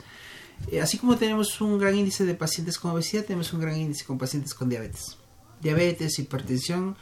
[0.72, 4.06] eh, así como tenemos un gran índice de pacientes con obesidad, tenemos un gran índice
[4.06, 5.18] con pacientes con diabetes.
[5.62, 6.98] Diabetes, hipertensión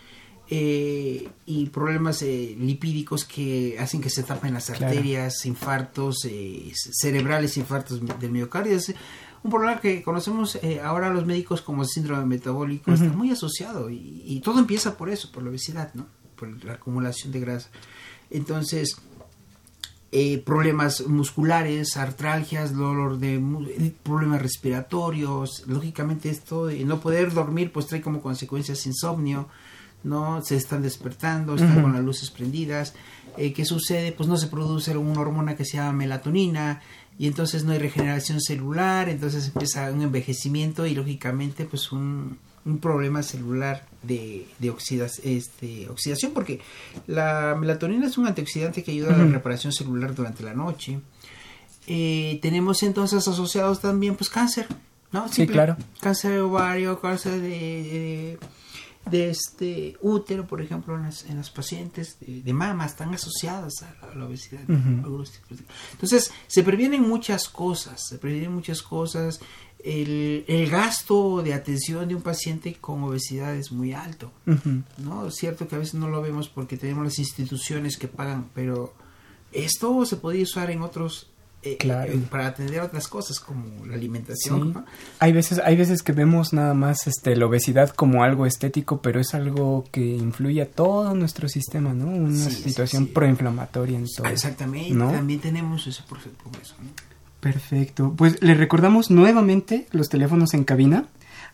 [0.49, 4.87] eh, y problemas eh, lipídicos que hacen que se tapen las Claro.
[4.87, 6.27] arterias, infartos
[6.99, 8.75] cerebrales, infartos del miocardio.
[8.75, 8.93] Es
[9.43, 14.23] un problema que conocemos eh, ahora los médicos como síndrome metabólico, está muy asociado y,
[14.25, 16.07] y todo empieza por eso, por la obesidad, ¿no?
[16.35, 17.69] Por la acumulación de grasa.
[18.29, 18.97] Entonces,
[20.15, 27.71] eh, problemas musculares, artralgias, dolor de eh, problemas respiratorios, lógicamente esto de no poder dormir
[27.71, 29.47] pues trae como consecuencias insomnio,
[30.03, 32.93] no se están despertando, están con las luces prendidas,
[33.37, 34.11] eh, ¿qué sucede?
[34.11, 36.83] Pues no se produce una hormona que se llama melatonina
[37.19, 42.77] y entonces no hay regeneración celular, entonces empieza un envejecimiento y lógicamente pues un, un
[42.79, 46.59] problema celular de, de oxidas- este, oxidación porque
[47.07, 50.99] la melatonina es un antioxidante que ayuda a la reparación celular durante la noche.
[51.87, 54.67] Eh, tenemos entonces asociados también pues cáncer,
[55.11, 55.27] ¿no?
[55.27, 55.75] Sí, claro.
[56.01, 58.39] Cáncer de ovario, cáncer de, de,
[59.09, 63.83] de este útero, por ejemplo, en las, en las pacientes de, de mama están asociadas
[63.83, 64.61] a la, a la obesidad.
[64.67, 69.39] Entonces, se previenen muchas cosas, se previenen muchas cosas.
[69.83, 74.31] El, el gasto de atención de un paciente con obesidad es muy alto.
[74.97, 75.27] ¿no?
[75.27, 78.93] Es cierto que a veces no lo vemos porque tenemos las instituciones que pagan, pero
[79.51, 81.29] esto se podría usar en otros,
[81.63, 82.11] eh, Claro.
[82.11, 84.61] eh, para atender otras cosas como la alimentación.
[84.61, 84.71] Sí.
[84.73, 84.85] ¿no?
[85.19, 89.19] Hay veces, hay veces que vemos nada más este, la obesidad como algo estético, pero
[89.19, 92.07] es algo que influye a todo nuestro sistema, ¿no?
[92.07, 93.11] Una Sí, situación sí.
[93.13, 94.27] proinflamatoria en todo.
[94.27, 95.11] Ah, Exactamente, ¿no?
[95.11, 96.31] también tenemos ese proceso.
[96.81, 96.89] ¿no?
[97.39, 98.13] Perfecto.
[98.17, 101.05] Pues le recordamos nuevamente los teléfonos en cabina.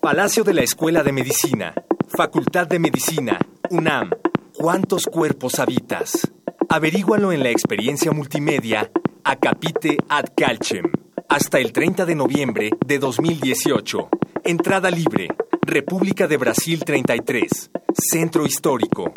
[0.00, 1.74] Palacio de la Escuela de Medicina,
[2.08, 3.38] Facultad de Medicina,
[3.70, 4.10] UNAM.
[4.54, 6.30] ¿Cuántos cuerpos habitas?
[6.68, 8.90] Averígualo en la experiencia multimedia
[9.28, 10.84] Acapite ad Calcem.
[11.28, 14.08] Hasta el 30 de noviembre de 2018.
[14.44, 15.26] Entrada libre.
[15.62, 17.70] República de Brasil 33.
[17.92, 19.12] Centro Histórico.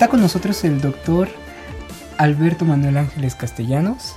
[0.00, 1.28] Está con nosotros el doctor
[2.16, 4.14] Alberto Manuel Ángeles Castellanos.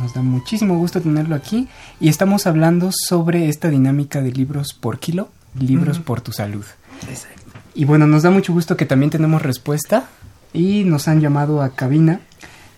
[0.00, 1.68] Nos da muchísimo gusto tenerlo aquí
[2.00, 5.28] y estamos hablando sobre esta dinámica de libros por kilo,
[5.60, 6.64] libros por tu salud.
[7.06, 7.42] Exacto.
[7.74, 10.08] Y bueno, nos da mucho gusto que también tenemos respuesta
[10.54, 12.20] y nos han llamado a cabina.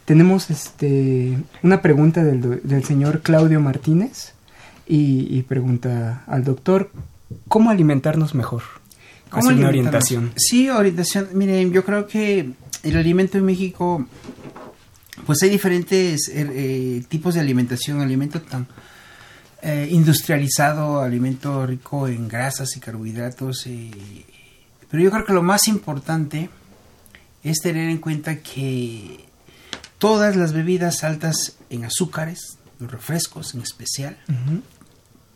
[0.04, 4.32] Tenemos este una pregunta del, señor Claudio Martínez
[4.84, 6.90] y, y pregunta al doctor
[7.46, 8.77] cómo alimentarnos mejor.
[9.30, 10.32] ¿Cómo Así una orientación.
[10.36, 11.28] Sí, orientación.
[11.34, 12.50] Miren, yo creo que
[12.82, 14.06] el alimento en México,
[15.26, 18.00] pues hay diferentes eh, eh, tipos de alimentación.
[18.00, 18.66] Alimento tan
[19.62, 23.66] eh, industrializado, alimento rico en grasas y carbohidratos.
[23.66, 23.90] eh,
[24.90, 26.48] pero yo creo que lo más importante
[27.42, 29.26] es tener en cuenta que
[29.98, 34.62] todas las bebidas altas en azúcares, los refrescos en especial, Ujú.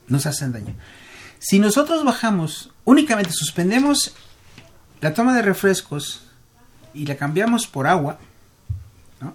[0.09, 0.75] nos hacen daño.
[1.43, 4.15] Si nosotros bajamos, únicamente suspendemos
[5.01, 6.23] la toma de refrescos
[6.95, 8.19] y la cambiamos por agua,
[9.21, 9.35] ¿no?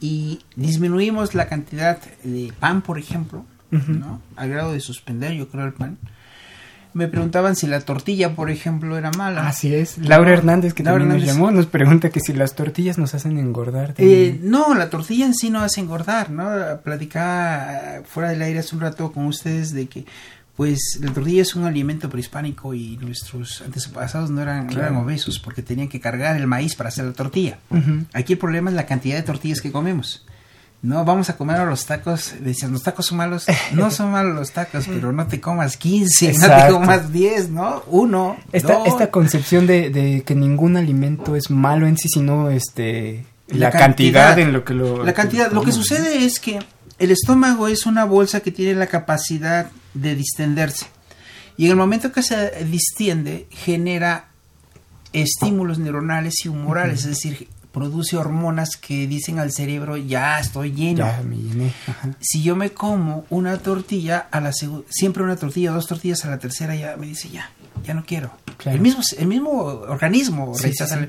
[0.00, 3.44] y disminuimos la cantidad de pan, por ejemplo,
[4.36, 5.98] al grado de suspender, yo creo, el pan,
[6.94, 9.46] me preguntaban si la tortilla, por ejemplo, era mala.
[9.46, 9.98] Así es.
[9.98, 13.38] Laura Hernández, que Laura también nos llamó, nos pregunta que si las tortillas nos hacen
[13.38, 13.94] engordar.
[13.98, 16.50] Eh, no, la tortilla en sí no hace engordar, ¿no?
[16.82, 20.04] Platicaba eh, fuera del aire hace un rato con ustedes de que,
[20.62, 25.40] pues, la tortilla es un alimento prehispánico y nuestros antepasados no eran, no eran obesos
[25.40, 27.58] porque tenían que cargar el maíz para hacer la tortilla.
[28.12, 30.24] Aquí el problema es la cantidad de tortillas que comemos.
[30.80, 32.34] No, vamos a comer a los tacos.
[32.38, 33.46] Decían, los tacos son malos.
[33.72, 37.82] No son malos los tacos, pero no te comas 15, no te comas 10, ¿no?
[37.88, 38.36] Uno.
[38.52, 38.86] Esta, dos.
[38.86, 43.70] esta concepción de, de que ningún alimento es malo en sí, sino este la, La
[43.72, 44.38] cantidad, cantidad.
[44.38, 45.04] en lo que lo...
[45.04, 46.60] La cantidad, lo que comemos, sucede es que
[47.00, 50.86] el estómago es una bolsa que tiene la capacidad de distenderse.
[51.56, 54.28] Y en el momento que se distiende, genera
[55.12, 60.76] estímulos neuronales y humorales, es decir, produce hormonas que dicen al cerebro, ya estoy ¿no?
[60.76, 61.06] lleno.
[61.06, 61.72] Ya me llené.
[61.86, 62.10] Ajá.
[62.20, 66.38] Si yo me como una tortilla, a la siempre una tortilla, dos tortillas, a la
[66.38, 67.50] tercera ya me dice, ya,
[67.84, 68.30] ya no quiero.
[68.58, 68.76] Claro.
[68.76, 71.06] El, mismo, el mismo organismo Sí, rechaza sí,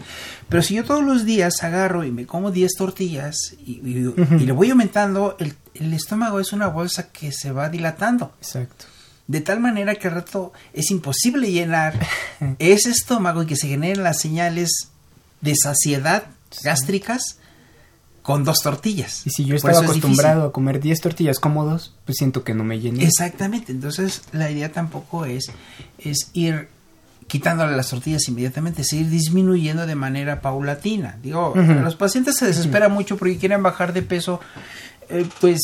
[0.50, 4.46] Pero si yo todos los días agarro y me como 10 tortillas y, y- y
[4.46, 8.34] le voy aumentando, el, el estómago es una bolsa que se va dilatando.
[8.40, 8.86] Exacto.
[9.28, 12.00] De tal manera que al rato es imposible llenar
[12.60, 14.90] ese estómago y que se generen las señales
[15.42, 16.26] de saciedad
[16.64, 17.38] gástricas
[18.24, 19.28] con dos tortillas.
[19.28, 22.64] Y si yo estaba es acostumbrado a comer 10 tortillas cómodos, pues siento que no
[22.64, 23.04] me llené.
[23.04, 25.52] Exactamente, entonces la idea tampoco es,
[26.00, 26.70] es ir
[27.28, 31.18] quitándole las tortillas inmediatamente, es ir disminuyendo de manera paulatina.
[31.22, 34.40] Digo, los pacientes se desesperan mucho porque quieren bajar de peso,
[35.14, 35.60] eh, pues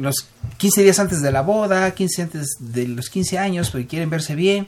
[0.00, 0.26] los
[0.58, 4.34] 15 días antes de la boda, 15 antes de los 15 años, porque quieren verse
[4.34, 4.66] bien,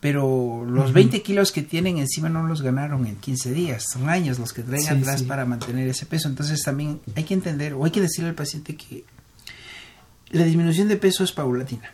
[0.00, 4.38] pero los 20 kilos que tienen encima no los ganaron en 15 días, son años
[4.38, 5.26] los que traen Sí, atrás sí.
[5.26, 6.28] para mantener ese peso.
[6.28, 9.04] Entonces también hay que entender o hay que decirle al paciente que
[10.30, 11.92] la disminución de peso es paulatina.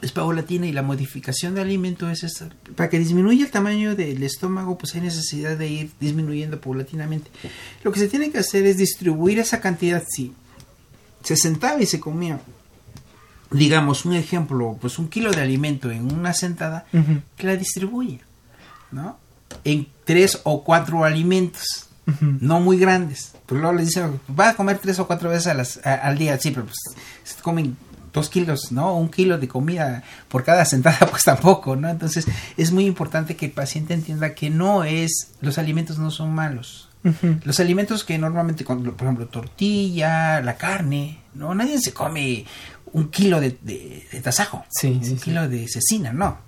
[0.00, 2.48] Es paulatina y la modificación de alimento es esta.
[2.74, 7.30] Para que disminuya el tamaño del estómago, pues hay necesidad de ir disminuyendo paulatinamente.
[7.84, 10.02] Lo que se tiene que hacer es distribuir esa cantidad.
[10.08, 10.32] Si
[11.22, 12.40] se sentaba y se comía,
[13.50, 16.86] digamos, un ejemplo, pues un kilo de alimento en una sentada,
[17.36, 18.18] que la distribuya,
[18.90, 19.18] ¿no?
[19.64, 21.88] En tres o cuatro alimentos
[22.40, 23.32] no muy grandes.
[23.46, 26.18] Pero luego les dicen, va a comer tres o cuatro veces a las- a- al
[26.18, 26.76] día, sí, pero pues
[27.22, 27.76] se comen
[28.12, 28.96] dos kilos, ¿no?
[28.96, 31.88] Un kilo de comida por cada sentada, pues tampoco, ¿no?
[31.88, 36.34] Entonces es muy importante que el paciente entienda que no es, los alimentos no son
[36.34, 36.88] malos.
[37.44, 41.54] Los alimentos que normalmente, por ejemplo, tortilla, la carne, ¿no?
[41.54, 42.44] Nadie se come
[42.92, 45.24] un kilo de, de, de tasajo, Sí, un sí, sí.
[45.24, 46.38] kilo de cecina, no.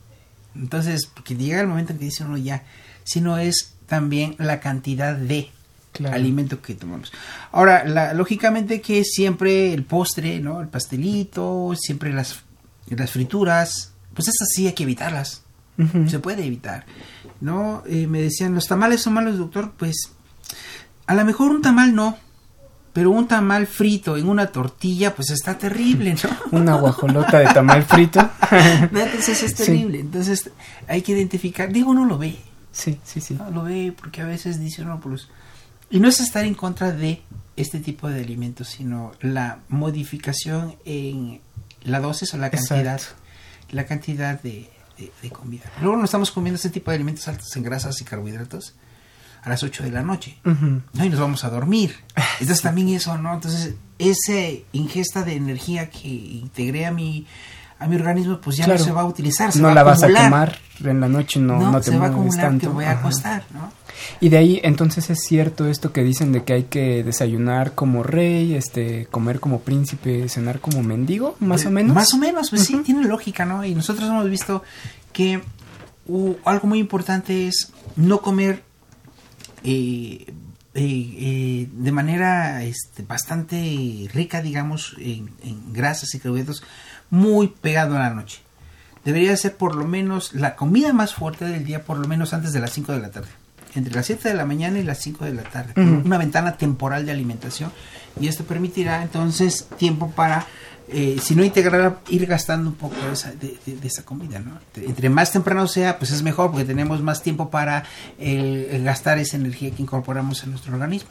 [0.55, 2.63] Entonces, porque llega el momento en que dice uno ya,
[3.03, 5.51] sino es también la cantidad de
[5.93, 6.17] Claro.
[6.17, 7.13] alimento que tomamos.
[7.53, 10.61] Ahora, la, lógicamente que siempre el postre, ¿no?
[10.61, 12.41] El pastelito, siempre las,
[12.89, 15.43] las frituras, pues esas sí hay que evitarlas.
[16.09, 16.85] Se puede evitar.
[17.41, 17.83] ¿No?
[17.87, 19.73] Eh, me decían, ¿los tamales son malos, doctor?
[19.77, 20.11] Pues
[21.07, 22.17] a lo mejor un tamal no.
[22.93, 26.31] Pero un tamal frito en una tortilla, pues está terrible, ¿no?
[26.61, 28.21] Una guajolota de tamal frito.
[28.93, 29.01] ¿No?
[29.01, 29.57] Entonces es Sí.
[29.65, 29.99] terrible.
[29.99, 30.51] Entonces
[30.87, 31.73] hay que identificar.
[31.73, 32.37] Digo, uno lo ve.
[32.71, 33.35] sí, sí, sí.
[33.35, 33.51] ¿no?
[33.51, 35.27] Lo ve porque a veces dice uno, pues.
[35.91, 37.21] Y no es estar en contra de
[37.57, 41.41] este tipo de alimentos, sino la modificación en
[41.83, 42.95] la dosis o la cantidad.
[42.95, 43.17] Exacto.
[43.73, 45.65] La cantidad de, de- de comida.
[45.81, 48.75] Luego no estamos comiendo este tipo de alimentos altos en grasas y carbohidratos
[49.45, 50.39] a las 8 de la noche.
[50.45, 51.05] ¿no?
[51.05, 51.95] Y nos vamos a dormir.
[52.41, 53.35] Entonces también eso, ¿no?
[53.35, 54.33] Entonces, esa
[54.73, 57.27] ingesta de energía que integré a mi,
[57.79, 58.81] a mi organismo, pues ya Claro.
[58.81, 59.53] no se va a utilizar.
[59.53, 62.07] Se no va la vas a quemar en la noche, no, no, te se va
[62.07, 62.69] a acumular tanto.
[62.69, 63.01] que voy a Ajá.
[63.01, 63.71] acostar, ¿no?
[64.21, 68.03] Y de ahí, entonces es cierto esto que dicen de que hay que desayunar como
[68.03, 71.95] rey, este, comer como príncipe, cenar como mendigo, más o menos.
[71.95, 73.65] Más o menos, pues sí, tiene lógica, ¿no?
[73.65, 74.63] Y nosotros hemos visto
[75.13, 75.41] que
[76.07, 78.65] uh, algo muy importante es no comer
[79.65, 80.33] eh,
[80.75, 86.63] de manera este, bastante rica, digamos, en, en grasas y carbohidratos,
[87.11, 88.41] muy pegado a la noche.
[89.05, 92.53] Debería ser por lo menos la comida más fuerte del día, por lo menos antes
[92.53, 93.29] de las 5 de la tarde.
[93.75, 95.73] Entre las 7 de la mañana y las 5 de la tarde.
[95.77, 97.71] Una ventana temporal de alimentación.
[98.19, 100.47] Y esto permitirá entonces tiempo para,
[100.89, 104.39] eh, si no integrarla, ir gastando un poco de esa, de, de- de esa comida.
[104.39, 104.59] ¿no?
[104.77, 107.85] Entre más temprano sea, pues es mejor porque tenemos más tiempo para
[108.19, 111.11] el- el gastar esa energía que incorporamos en nuestro organismo.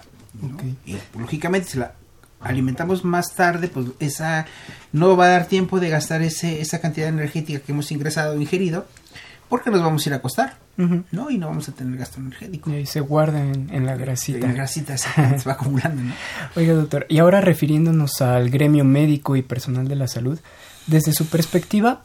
[0.86, 1.94] Y lógicamente, si la
[2.42, 4.46] alimentamos más tarde, pues esa
[4.92, 8.42] no va a dar tiempo de gastar ese, esa cantidad energética que hemos ingresado o
[8.42, 8.86] ingerido,
[9.50, 11.30] porque nos vamos a ir a acostar, ¿no?
[11.30, 12.72] Y no vamos a tener gasto energético.
[12.72, 14.48] Y se guarda en, en la grasita.
[14.48, 16.14] la grasita esa se va acumulando, ¿no?
[16.56, 20.40] Oiga, doctor, y ahora refiriéndonos al gremio médico y personal de la salud,
[20.88, 22.02] desde su perspectiva,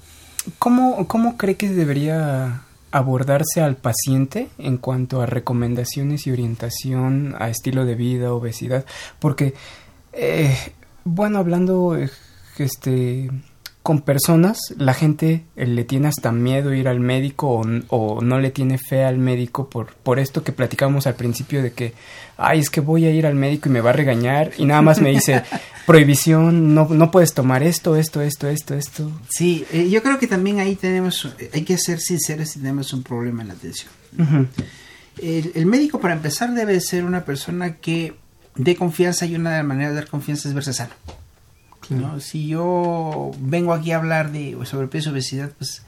[0.59, 7.49] ¿cómo, ¿cómo cree que debería abordarse al paciente en cuanto a recomendaciones y orientación a
[7.49, 8.85] estilo de vida, obesidad?
[9.19, 9.55] Porque,
[10.13, 10.57] eh,
[11.05, 11.97] bueno, hablando
[12.59, 13.31] este,
[13.89, 18.39] con personas, la gente eh, le tiene hasta miedo ir al médico o, o, no
[18.39, 21.95] le tiene fe al médico por, por esto que platicamos al principio de que,
[22.37, 24.83] ay, es que voy a ir al médico y me va a regañar y nada
[24.83, 25.43] más me dice,
[25.87, 29.11] prohibición, no, no puedes tomar esto, esto, esto, esto, esto.
[29.31, 33.03] Sí, eh, yo creo que también ahí tenemos, hay que ser sinceros si tenemos un
[33.03, 33.91] problema en la atención.
[34.19, 34.47] Uh -huh.
[35.23, 38.13] el, el médico, para empezar, debe ser una persona que
[38.55, 40.93] dé confianza y una manera de dar confianza es verse sano.
[41.91, 42.21] ¿No?
[42.21, 45.83] Si yo vengo aquí a hablar de sobrepeso, obesidad, pues,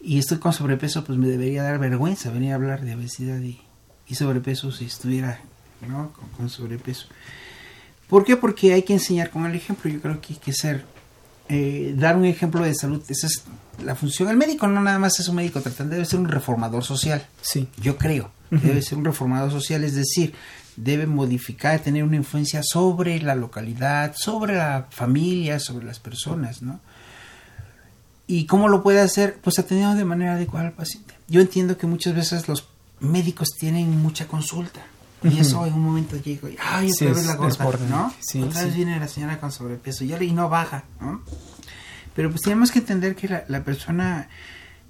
[0.00, 3.60] y estoy con sobrepeso, pues me debería dar vergüenza venir a hablar de obesidad y,
[4.06, 5.40] y sobrepeso si estuviera
[5.86, 6.12] ¿no?
[6.12, 7.08] con, con, sobrepeso.
[8.08, 8.36] ¿Por qué?
[8.36, 9.90] Porque hay que enseñar con el ejemplo.
[9.90, 10.84] Yo creo que hay que ser,
[11.48, 13.02] eh, dar un ejemplo de salud.
[13.08, 13.44] Esa es
[13.84, 14.28] la función.
[14.28, 17.26] El médico no nada más es un médico tratante, debe ser un reformador social.
[17.42, 17.68] Sí.
[17.80, 18.30] Yo creo.
[18.50, 18.60] Uh -huh.
[18.60, 20.34] Debe ser un reformador social, es decir,
[20.76, 26.80] debe modificar, tener una influencia sobre la localidad, sobre la familia, sobre las personas, ¿no?
[28.26, 29.38] ¿Y cómo lo puede hacer?
[29.42, 31.14] Pues atendiendo de manera adecuada al paciente.
[31.28, 32.68] Yo entiendo que muchas veces los
[33.00, 34.80] médicos tienen mucha consulta.
[35.22, 35.40] Y uh -huh.
[35.40, 38.12] eso en un momento llego y, ay, otra sí, vez la gorda, ¿no?
[38.20, 38.66] Sí, otra sí.
[38.66, 41.22] vez viene la señora con sobrepeso y, y no baja, ¿no?
[42.14, 44.28] Pero pues tenemos que entender que la, la persona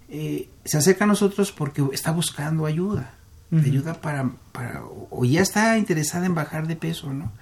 [0.08, 3.12] eh, se acerca a nosotros porque está buscando ayuda.
[3.50, 3.64] Uh -huh.
[3.64, 7.32] Ayuda para, para, o ya está interesada en bajar de peso, ¿no?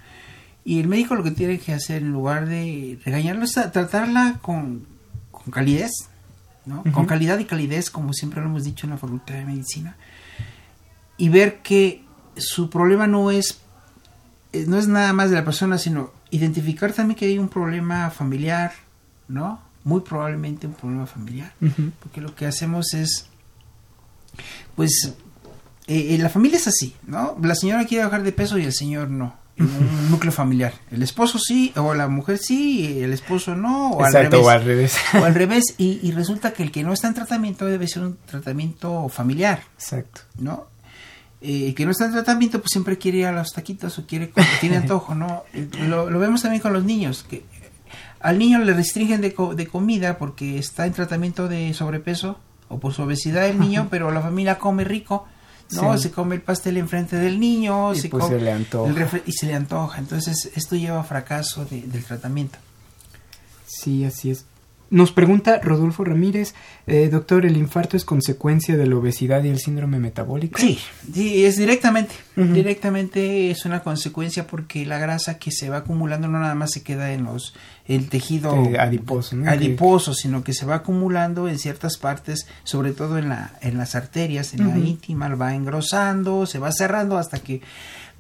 [0.65, 4.87] Y el médico lo que tiene que hacer en lugar de regañarlo es tratarla con,
[5.31, 5.91] con calidez,
[6.67, 6.81] ¿no?
[6.81, 6.93] Uh -huh.
[6.93, 9.97] Con calidad y calidez, como siempre lo hemos dicho en la Facultad de Medicina.
[11.17, 12.05] Y ver que
[12.37, 13.61] su problema no es
[14.55, 18.09] eh, no es nada más de la persona, sino identificar también que hay un problema
[18.11, 18.73] familiar,
[19.27, 19.61] ¿no?
[19.83, 21.91] Muy probablemente un problema familiar, uh -huh.
[22.01, 23.27] porque lo que hacemos es,
[24.77, 25.15] pues,
[25.87, 27.37] eh, la familia es así, ¿no?
[27.43, 29.37] La señora quiere bajar de peso y el señor no.
[29.57, 30.75] En un núcleo familiar.
[30.91, 34.97] El esposo sí, o la mujer sí, el esposo no, o Exacto, al revés.
[35.15, 35.23] O al revés.
[35.23, 35.65] o al revés.
[35.79, 39.63] Y, y, resulta que el que no está en tratamiento debe ser un tratamiento familiar.
[39.75, 40.23] Exacto.
[40.39, 40.67] ¿No?
[41.45, 44.07] Eh, el que no está en tratamiento, pues siempre quiere ir a los taquitos o
[44.07, 45.45] quiere, tiene antojo, ¿no?
[45.87, 47.45] Lo, lo, vemos también con los niños, que
[48.21, 52.81] al niño le restringen de, co de comida porque está en tratamiento de sobrepeso o
[52.81, 55.27] por su obesidad el niño, pero la familia come rico
[55.75, 55.97] ¿no?
[55.97, 56.05] Sí.
[56.05, 59.21] Se come el pastel enfrente del niño, y se pues come se le antoja.
[59.27, 59.99] y se le antoja.
[59.99, 62.59] Entonces, esto lleva a fracaso de, del tratamiento.
[63.67, 64.45] Sí, así es.
[64.91, 66.55] Nos pregunta Rodolfo Ramírez,
[66.87, 70.61] eh, doctor, ¿el infarto es consecuencia de la obesidad y el síndrome metabólico?
[70.61, 70.79] Sí,
[71.13, 72.15] sí es directamente.
[72.37, 72.53] Uh -huh.
[72.53, 76.83] Directamente es una consecuencia porque la grasa que se va acumulando no nada más se
[76.83, 77.55] queda en los
[77.87, 79.51] el tejido eh, adiposo, ¿no?
[79.51, 83.95] adiposo sino que se va acumulando en ciertas partes, sobre todo en la en las
[83.95, 84.79] arterias, en uh -huh.
[84.81, 87.63] la íntima, va engrosando, se va cerrando hasta que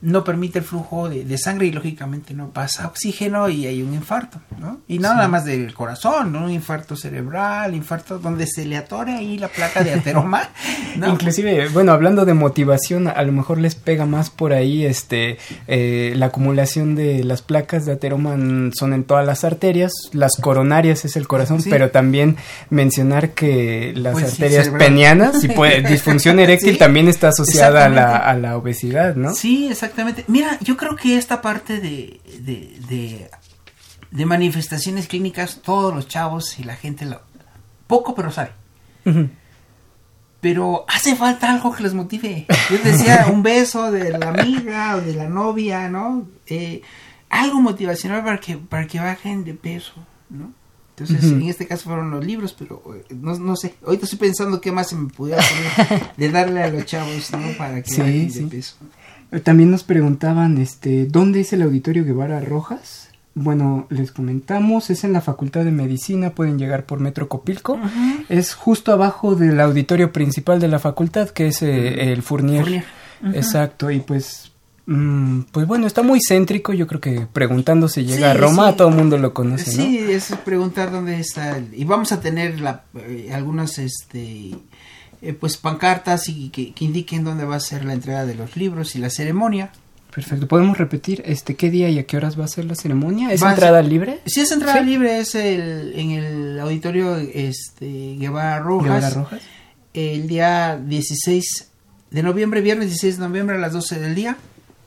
[0.05, 3.95] no permite el flujo de, de, sangre y lógicamente no pasa oxígeno y hay un
[3.95, 4.83] infarto, ¿no?
[4.87, 5.15] Y no sí.
[5.15, 6.45] nada más del corazón, ¿no?
[6.45, 10.51] Un infarto cerebral, infarto donde se le atore ahí la placa de ateroma.
[10.97, 11.09] ¿no?
[11.09, 15.39] Inclusive, bueno, hablando de motivación, a lo mejor les pega más por ahí, este,
[15.69, 18.37] eh, la acumulación de las placas de ateroma
[18.79, 21.71] son en todas las arterias, las coronarias es el corazón, sí.
[21.71, 22.37] pero también
[22.69, 27.89] mencionar que las pues arterias sí, penianas y puede, disfunción eréctil también está asociada a
[27.89, 29.35] la, a la obesidad, ¿no?
[29.35, 30.25] Sí, exactamente Exactamente.
[30.27, 33.31] Mira, yo creo que esta parte de, de, de,
[34.11, 37.21] de, manifestaciones clínicas, todos los chavos y la gente lo,
[37.87, 38.51] poco pero sabe.
[39.05, 39.31] Uh -huh.
[40.41, 42.47] Pero hace falta algo que les motive.
[42.71, 46.27] Yo decía, un beso de la amiga o de la novia, ¿no?
[46.49, 46.83] Eh,
[47.31, 49.95] algo motivacional para que, para que bajen de peso,
[50.29, 50.53] ¿no?
[50.97, 51.43] Entonces, uh -huh.
[51.43, 53.77] en este caso fueron los libros, pero eh, no, no sé.
[53.87, 57.57] Ahorita estoy pensando qué más se me pudiera poner de darle a los chavos, ¿no?
[57.57, 58.41] Para que sí, bajen sí.
[58.41, 58.77] de peso.
[59.43, 63.09] También nos preguntaban, este, ¿dónde es el auditorio Guevara Rojas?
[63.35, 67.75] Bueno, les comentamos, es en la Facultad de Medicina, pueden llegar por Metro Copilco.
[67.75, 68.25] Uh -huh.
[68.29, 72.63] Es justo abajo del auditorio principal de la facultad, que es eh, el Fournier.
[72.63, 72.85] Fournier.
[73.23, 73.37] Uh -huh.
[73.37, 74.53] Exacto, y pues,
[74.87, 76.73] mm, pues bueno, está muy céntrico.
[76.73, 78.77] Yo creo que preguntando si llega sí, a Roma, sí.
[78.77, 81.57] todo el mundo lo conoce, sí, es preguntar dónde está.
[81.57, 84.55] El, y vamos a tener la, eh, algunas, este
[85.25, 88.57] eh, pues pancartas y que, que, indiquen dónde va a ser la entrega de los
[88.57, 89.71] libros y la ceremonia.
[90.15, 90.47] Perfecto.
[90.47, 93.33] ¿Podemos repetir este qué día y a qué horas va a ser la ceremonia?
[93.33, 94.21] ¿Es va entrada ser, libre?
[94.27, 94.85] Sí, es entrada ¿Sí?
[94.85, 95.19] libre.
[95.19, 98.85] Es el, en el auditorio este, Guevara Rojas.
[98.85, 99.43] Guevara Rojas.
[99.93, 101.69] El día 16
[102.11, 104.37] de noviembre, viernes 16 de noviembre a las 12 del día.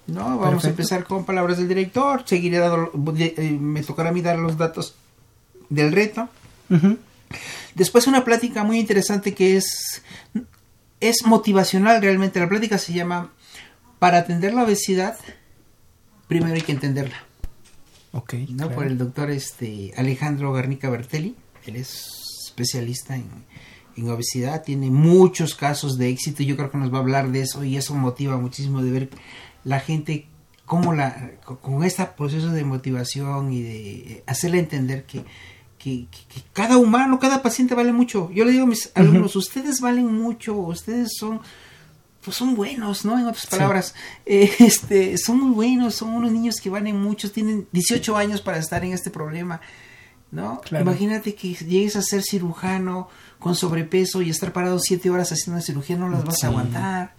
[0.07, 0.21] ¿no?
[0.21, 0.67] Vamos Perfecto.
[0.67, 2.23] a empezar con palabras del director.
[2.25, 4.95] Seguiré dando, eh, me tocará a mí dar los datos
[5.69, 6.29] del reto.
[6.69, 6.97] Uh -huh.
[7.77, 10.01] Después una plática muy interesante que es,
[10.99, 12.39] es motivacional realmente.
[12.39, 13.31] La plática se llama
[13.99, 15.15] Para atender la obesidad,
[16.27, 17.23] primero hay que entenderla.
[18.11, 18.33] Ok.
[18.49, 18.57] ¿no?
[18.57, 18.75] claro.
[18.75, 21.35] Por el doctor este, Alejandro Garnica Bertelli.
[21.65, 23.29] Él es especialista en,
[23.95, 26.43] en obesidad, tiene muchos casos de éxito.
[26.43, 29.09] Yo creo que nos va a hablar de eso y eso motiva muchísimo de ver
[29.63, 30.27] la gente
[30.65, 35.23] cómo la con- con este proceso de motivación y de hacerle entender que,
[35.77, 38.29] que, que- que cada humano, cada paciente vale mucho.
[38.31, 41.39] Yo le digo a mis alumnos, ustedes valen mucho, ustedes son
[42.23, 43.17] pues son buenos, ¿no?
[43.17, 47.67] En otras palabras, eh, este, son muy buenos, son unos niños que valen mucho, tienen
[47.71, 49.61] 18 años para estar en este problema,
[50.29, 50.59] ¿no?
[50.59, 50.83] Claro.
[50.83, 53.07] Imagínate que llegues a ser cirujano
[53.39, 56.45] con sobrepeso y estar parado 7 horas haciendo una cirugía, no las vas Sí.
[56.45, 57.15] a aguantar,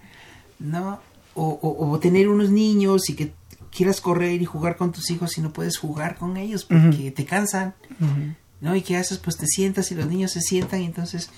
[0.58, 1.00] ¿no?
[1.34, 3.32] O, o- o tener unos niños y que
[3.70, 7.24] quieras correr y jugar con tus hijos y no puedes jugar con ellos porque te
[7.24, 7.74] cansan.
[8.60, 8.74] ¿No?
[8.76, 11.30] Y qué haces, pues te sientas y los niños se sientan y entonces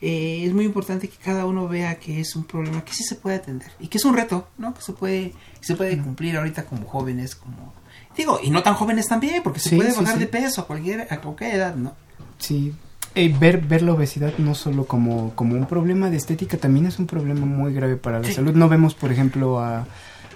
[0.00, 3.14] eh, es muy importante que cada uno vea que es un problema que sí se
[3.16, 4.72] puede atender y que es un reto, ¿no?
[4.74, 5.30] Que se puede,
[5.60, 7.74] que se puede cumplir ahorita como jóvenes, como
[8.16, 10.20] digo, y no tan jóvenes también, porque se Sí, puede bajar sí.
[10.20, 11.94] de peso a cualquier, a cualquier edad, ¿no?
[12.38, 12.74] Sí.
[13.14, 17.06] Ver, ver la obesidad no solo como, como un problema de estética, también es un
[17.06, 18.54] problema muy grave para la salud.
[18.54, 19.86] No vemos, por ejemplo, a,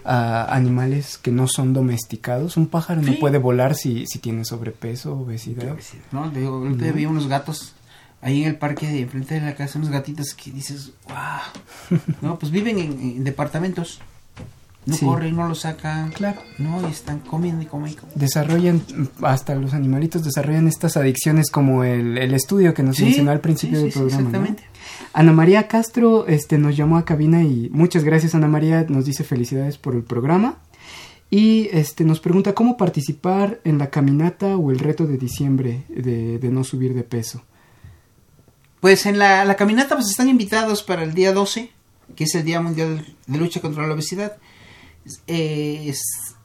[0.04, 2.56] a animales que no son domesticados.
[2.56, 5.76] Un pájaro no puede volar si, si tiene sobrepeso, obesidad.
[6.12, 6.26] ¿no?
[6.30, 7.72] Le digo, ahorita vi unos gatos
[8.20, 12.38] ahí en el parque de enfrente de la casa, unos gatitos que dices, wow, no,
[12.38, 14.00] pues viven en, en departamentos,
[14.86, 15.04] no Sí.
[15.06, 16.40] corren, no los sacan, Claro.
[16.58, 17.96] no, y están comiendo y comen.
[18.14, 18.82] Desarrollan,
[19.22, 23.40] hasta los animalitos desarrollan estas adicciones como el, el estudio que nos Sí, mencionó al
[23.40, 24.30] principio sí, del programa.
[24.38, 24.56] ¿no?
[25.14, 29.22] Ana María Castro este, nos llamó a cabina y muchas gracias Ana María, nos dice
[29.22, 30.58] felicidades por el programa
[31.30, 36.40] y este, nos pregunta cómo participar en la caminata o el reto de diciembre de,
[36.50, 37.44] no subir de peso.
[38.80, 41.70] Pues en la, caminata pues están invitados para el día 12,
[42.16, 44.36] que es el Día Mundial de Lucha contra la Obesidad.
[45.28, 45.94] Eh,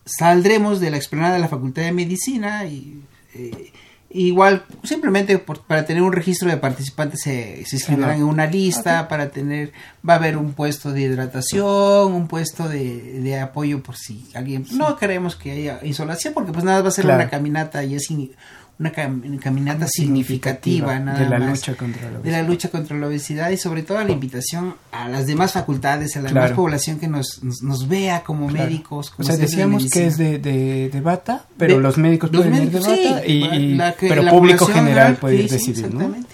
[0.05, 3.01] saldremos de la explanada de la Facultad de Medicina y
[3.33, 3.73] eh,
[4.11, 9.07] igual simplemente por- para tener un registro de participantes se, se inscribirán en una lista
[9.07, 9.71] para tener
[10.07, 14.65] va a haber un puesto de hidratación un puesto de, de apoyo por si alguien
[14.71, 17.21] no queremos que haya insolación porque pues nada va a ser Claro.
[17.21, 18.31] una caminata y es in-
[18.79, 22.47] una cam- caminata Significativa significativa nada de la más lucha contra la de la obesidad.
[22.47, 26.29] lucha contra la obesidad y sobre todo la invitación a las demás facultades, a la
[26.29, 26.45] Claro.
[26.47, 28.65] demás población que nos, nos, nos vea como Claro.
[28.69, 29.09] médicos.
[29.09, 31.97] O como sea, estudiantes de decíamos que es de, de, de bata, pero De- los
[31.97, 34.65] médicos los pueden médicos, ir de bata sí, y, y- la que- pero la público
[34.65, 35.71] general puede ir sí, ¿no?
[35.71, 36.29] exactamente.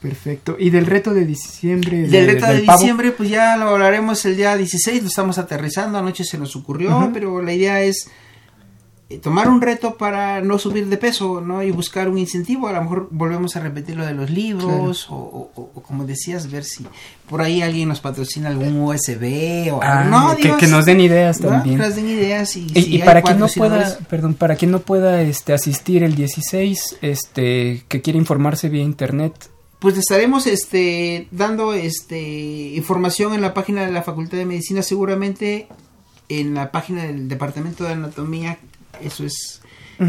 [0.00, 0.56] Perfecto.
[0.58, 2.02] Y del reto de diciembre.
[2.02, 2.78] Del de- reto de del pavo?
[2.78, 6.96] diciembre, pues ya lo hablaremos el día 16, lo estamos aterrizando, anoche se nos ocurrió,
[6.96, 7.10] Ujú.
[7.12, 8.08] pero la idea es
[9.16, 11.62] tomar un reto para no subir de peso, ¿no?
[11.62, 15.14] Y buscar un incentivo, a lo mejor volvemos a repetir lo de los libros, o,
[15.14, 16.86] o- o- o como decías, ver si
[17.26, 20.10] por ahí alguien nos patrocina algún USB o Ah, algo.
[20.10, 21.48] No, que, nos den ideas ¿no?
[21.48, 21.78] también.
[21.78, 24.70] Que nos den ideas y, Y, si y para quien no pueda, perdón, para quien
[24.72, 29.32] no pueda este asistir el 16, este que quiere informarse vía internet,
[29.78, 32.20] pues estaremos este dando este
[32.74, 35.68] información en la página de la Facultad de Medicina seguramente
[36.28, 38.58] en la página del Departamento de Anatomía
[39.02, 39.60] eso es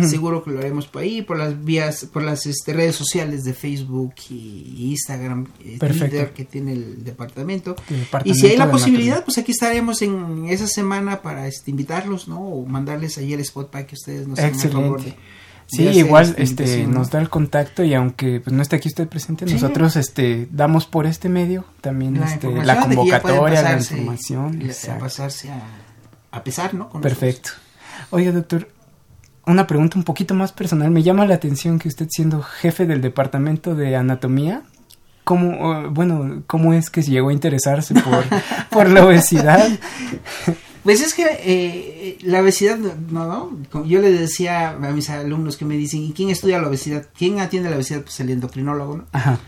[0.08, 3.56] seguro que lo haremos por ahí por las vías por las este, redes sociales de
[3.56, 6.10] Facebook y Instagram eh, Perfecto.
[6.10, 10.46] Twitter que tiene el departamento el y si hay la posibilidad pues aquí estaremos en
[10.48, 14.38] esa semana para este, invitarlos no o mandarles ahí el spot para que ustedes nos
[14.38, 15.16] hagan favor de-.
[15.66, 17.12] Sí, igual este nos ¿no?
[17.12, 19.54] da el contacto y aunque pues, no esté aquí usted presente, Sí.
[19.56, 24.60] nosotros este damos por este medio también la, este, la convocatoria, la información.
[24.68, 25.64] la- pasarse a,
[26.32, 26.90] a pesar, ¿no?
[26.90, 27.50] Con Perfecto.
[28.12, 28.68] Oiga, doctor,
[29.52, 30.92] una pregunta un poquito más personal.
[30.92, 34.64] Me llama la atención que usted siendo jefe del departamento de anatomía,
[35.24, 38.24] ¿cómo, bueno, cómo es que llegó a interesarse por,
[38.70, 39.70] por la obesidad?
[40.84, 45.66] Pues es que eh, la obesidad, no, no, yo le decía a mis alumnos que
[45.66, 47.06] me dicen, ¿y quién estudia la obesidad?
[47.18, 48.02] ¿Quién atiende la obesidad?
[48.02, 49.06] Pues el endocrinólogo, ¿no?
[49.12, 49.40] Ajá.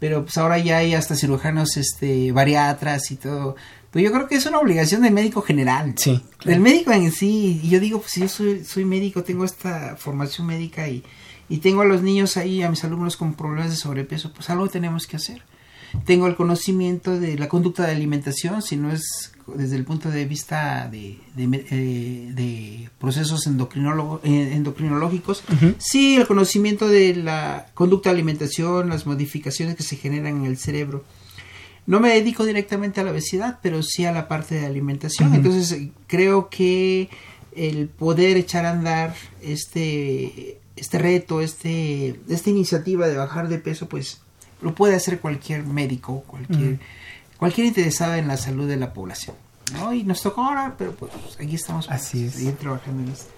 [0.00, 3.54] Pero pues ahora ya hay hasta cirujanos, este, bariatras y todo.
[3.92, 5.92] Pues yo creo que es una obligación del médico general.
[5.96, 6.50] Sí, claro.
[6.50, 7.60] Del médico en sí.
[7.62, 11.04] Y yo digo, pues yo soy, soy médico, tengo esta formación médica y,
[11.48, 14.68] y tengo a los niños ahí, a mis alumnos con problemas de sobrepeso, pues algo
[14.68, 15.42] tenemos que hacer.
[16.06, 20.24] Tengo el conocimiento de la conducta de alimentación, si no es desde el punto de
[20.24, 23.50] vista de, de, eh, de procesos eh,
[24.54, 25.42] endocrinológicos,
[25.78, 30.56] sí, el conocimiento de la conducta de alimentación, las modificaciones que se generan en el
[30.56, 31.04] cerebro.
[31.86, 35.34] No me dedico directamente a la obesidad, pero sí a la parte de alimentación.
[35.34, 37.08] Entonces, creo que
[37.56, 43.88] el poder echar a andar este, este reto, este, esta iniciativa de bajar de peso,
[43.88, 44.20] pues
[44.60, 46.78] lo puede hacer cualquier médico, cualquier,
[47.36, 49.34] cualquier interesado en la salud de la población.
[49.74, 49.92] ¿no?
[49.92, 52.34] Y nos tocó ahora, pero pues aquí estamos Así es.
[52.34, 53.30] seguir trabajando en esto.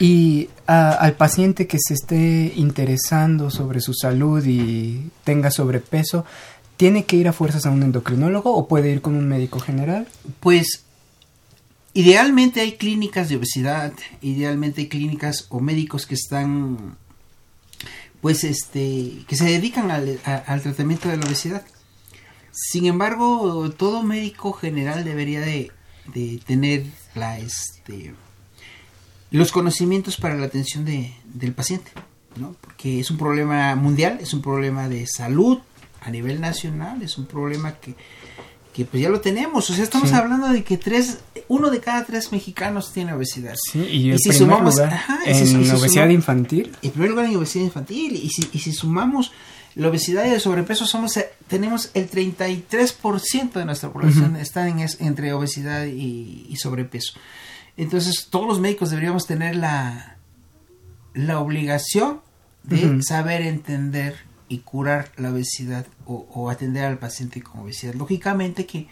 [0.00, 6.24] Y a- al paciente que se esté interesando sobre su salud y tenga sobrepeso,
[6.84, 10.06] ¿tiene que ir a fuerzas a un endocrinólogo o puede ir con un médico general?
[10.40, 10.84] Pues
[11.94, 16.98] idealmente hay clínicas de obesidad, idealmente hay clínicas o médicos que están,
[18.20, 20.20] pues este, que se dedican al,
[20.62, 21.64] tratamiento de la obesidad.
[22.52, 25.72] Sin embargo, todo médico general debería de,
[26.12, 28.12] de tener la, este,
[29.30, 31.92] los conocimientos para la atención de, del paciente,
[32.36, 32.54] ¿no?
[32.60, 35.60] Porque es un problema mundial, es un problema de salud
[36.04, 37.94] a nivel nacional, es un problema que,
[38.72, 39.68] que pues ya lo tenemos.
[39.70, 40.14] O sea, estamos Sí.
[40.14, 43.54] hablando de que tres, uno de cada tres mexicanos tiene obesidad.
[43.72, 46.72] Sí, y si sumamos- lugar, ajá, y en si- y si obesidad infantil.
[46.82, 48.16] En primer lugar en obesidad infantil.
[48.16, 49.32] Y si, y si sumamos
[49.76, 54.80] la obesidad y el sobrepeso, somos eh, tenemos el 33% de nuestra población está en
[54.80, 57.14] es- entre obesidad y, y sobrepeso.
[57.76, 60.16] Entonces, todos los médicos deberíamos tener la,
[61.14, 62.20] la obligación
[62.62, 64.16] de saber entender
[64.48, 67.94] y curar la obesidad o, o atender al paciente con obesidad.
[67.94, 68.88] Lógicamente que,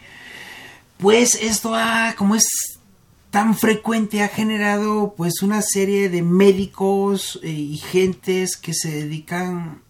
[0.97, 2.45] pues esto ha, como es
[3.29, 9.81] tan frecuente, ha generado pues una serie de médicos eh, y gentes que se dedican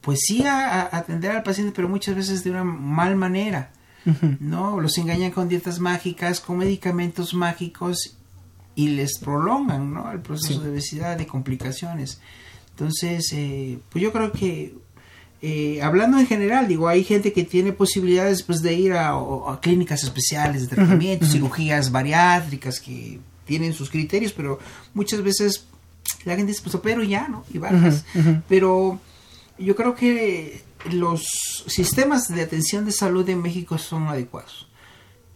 [0.00, 3.72] pues sí a, a atender al paciente, pero muchas veces de una mal manera.
[4.40, 4.80] ¿no?
[4.80, 8.16] Los engañan con dietas mágicas, con medicamentos mágicos
[8.74, 10.10] y les prolongan, ¿no?
[10.10, 10.64] El proceso Sí.
[10.64, 12.18] de obesidad, de complicaciones.
[12.70, 14.74] Entonces, eh, pues yo creo que,
[15.40, 19.16] eh, hablando en general, digo, hay gente que tiene posibilidades pues de ir a,
[19.62, 24.58] clínicas especiales de tratamiento, cirugías bariátricas que tienen sus criterios, pero
[24.94, 25.64] muchas veces
[26.24, 27.44] la gente dice, pues opero ya, ¿no?
[27.52, 28.04] Y bajas.
[28.14, 28.42] Ujú.
[28.48, 29.00] Pero
[29.58, 31.22] yo creo que los
[31.66, 34.68] sistemas de atención de salud en México son adecuados.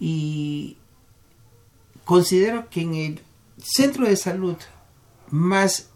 [0.01, 0.79] Y
[2.05, 3.21] considero que en el
[3.59, 4.57] centro de salud
[5.31, 5.89] más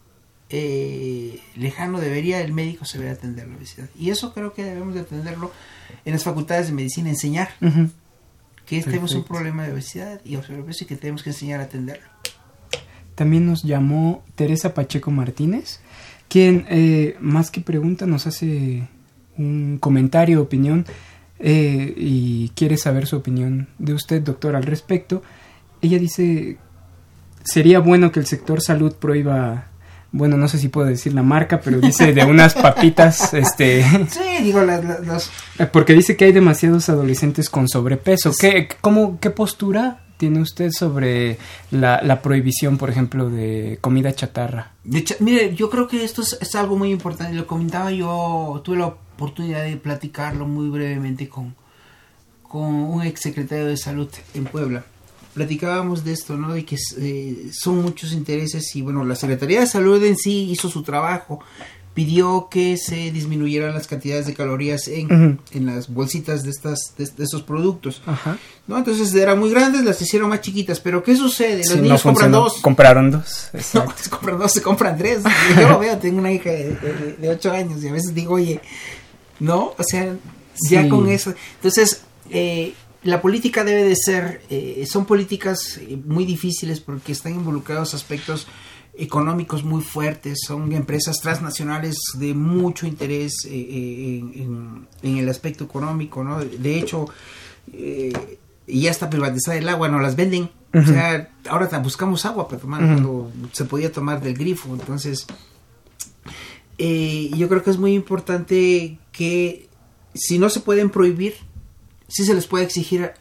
[0.51, 3.89] eh, lejano debería el médico saber atender la obesidad.
[3.99, 5.53] Y eso creo que debemos de atenderlo
[6.05, 7.51] en las facultades de medicina, enseñar
[8.67, 12.07] que tenemos un problema de obesidad y y que tenemos que enseñar a atenderlo.
[13.15, 15.81] También nos llamó Teresa Pacheco Martínez,
[16.29, 18.89] quien eh, más que pregunta nos hace
[19.39, 20.85] un comentario, opinión,
[21.39, 25.23] eh, y quiere saber su opinión de usted, doctor, al respecto.
[25.81, 26.59] Ella dice,
[27.45, 29.69] sería bueno que el sector salud prohíba,
[30.17, 34.43] bueno, no sé si puedo decir la marca, pero dice de unas papitas, este, Sí,
[34.43, 35.31] digo, las, las- las-
[35.73, 38.33] porque dice que hay demasiados adolescentes con sobrepeso.
[38.39, 41.37] ¿Qué, cómo, qué postura tiene usted sobre
[41.71, 44.73] la, la prohibición, por ejemplo, de comida chatarra?
[44.85, 47.35] De hecho, mire, yo creo que esto es, es algo muy importante.
[47.35, 51.55] Lo comentaba yo, tuve la oportunidad de platicarlo muy brevemente con,
[52.43, 54.85] con un exsecretario de salud en Puebla.
[55.37, 56.55] Platicábamos de esto, ¿no?
[56.55, 60.71] De que eh, son muchos intereses y bueno, la Secretaría de Salud en sí hizo
[60.71, 61.41] su trabajo.
[61.93, 67.05] Pidió que se disminuyeran las cantidades de calorías en, en las bolsitas de, estas, de,
[67.07, 68.01] de estos productos.
[68.07, 68.39] Ajá.
[68.67, 68.79] ¿no?
[68.79, 70.81] Entonces eran muy grandes, las hicieron más chiquitas.
[70.81, 71.59] Pero ¿qué sucede?
[71.59, 72.45] Los Sí, niños compran funcionó.
[72.45, 72.61] dos.
[72.63, 73.49] Compraron dos.
[73.53, 73.93] No, Exacto.
[74.03, 75.21] se compran dos, se compran tres.
[75.59, 78.35] Yo lo veo, tengo una hija de, de, de ocho años y a veces digo,
[78.35, 78.61] oye,
[79.41, 80.15] no, o sea,
[80.71, 80.89] ya Sí.
[80.89, 81.35] con eso.
[81.57, 87.35] Entonces, eh, la política debe de ser, eh, son políticas eh, muy difíciles porque están
[87.35, 88.47] involucrados aspectos
[88.99, 95.29] económicos muy fuertes, son empresas transnacionales de mucho interés eh, eh, en, en- en el
[95.29, 96.41] aspecto económico, ¿no?
[96.43, 97.07] De hecho,
[97.73, 98.13] eh,
[98.67, 100.51] ya está privatizada el agua, no las venden.
[100.75, 104.75] O sea, ahora buscamos agua para tomar cuando se podía tomar del grifo.
[104.75, 105.27] Entonces,
[106.79, 109.69] eh, yo creo que es muy importante que
[110.15, 111.35] si no se pueden prohibir,
[112.09, 113.15] sí se les puede exigir a,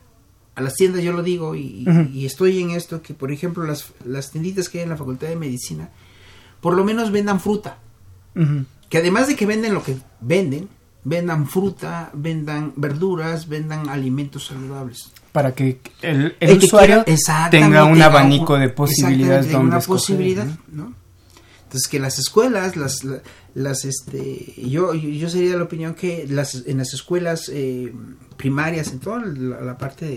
[0.55, 1.85] a las tiendas, yo lo digo, y,
[2.25, 5.35] estoy en esto, que por ejemplo las, las tienditas que hay en la Facultad de
[5.35, 5.89] Medicina,
[6.61, 7.79] por lo menos vendan fruta.
[8.89, 10.67] Que además de que venden lo que venden,
[11.03, 15.11] vendan fruta, vendan verduras, vendan alimentos saludables.
[15.31, 19.77] Para que el, el El que usuario quiera- tenga un abanico de posibilidades donde una
[19.79, 20.83] escoger, posibilidad, ¿no?
[20.85, 20.93] ¿no?
[21.75, 23.21] Entonces que las escuelas, las, la-
[23.53, 27.93] las, este, yo, yo sería de la opinión que las, en las escuelas eh,
[28.37, 30.11] primarias, en toda la, la parte de,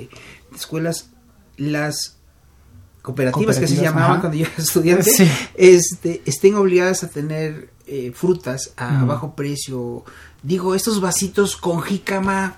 [0.53, 1.11] de escuelas,
[1.57, 2.17] las
[3.03, 4.21] cooperativas, que se llamaban ajá.
[4.21, 5.29] cuando yo era estudiante, Sí.
[5.57, 10.05] este, estén obligadas a tener eh, frutas a bajo precio.
[10.45, 12.57] Digo, estos vasitos con jícama,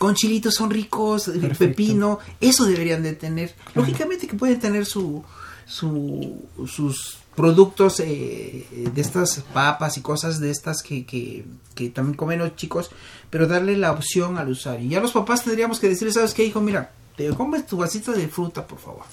[0.00, 1.58] con chilitos son ricos, eh, Perfecto.
[1.58, 3.54] pepino, eso deberían de tener.
[3.76, 5.22] Lógicamente que pueden tener su,
[5.70, 11.44] su, sus productos eh, de estas papas y cosas de estas que, que,
[11.76, 12.90] que, también comen los chicos,
[13.30, 14.90] pero darle la opción al usuario.
[14.90, 16.60] Ya los papás tendríamos que decirle, ¿sabes qué, hijo?
[16.60, 19.04] Mira, te comes tu vasito de fruta, por favor.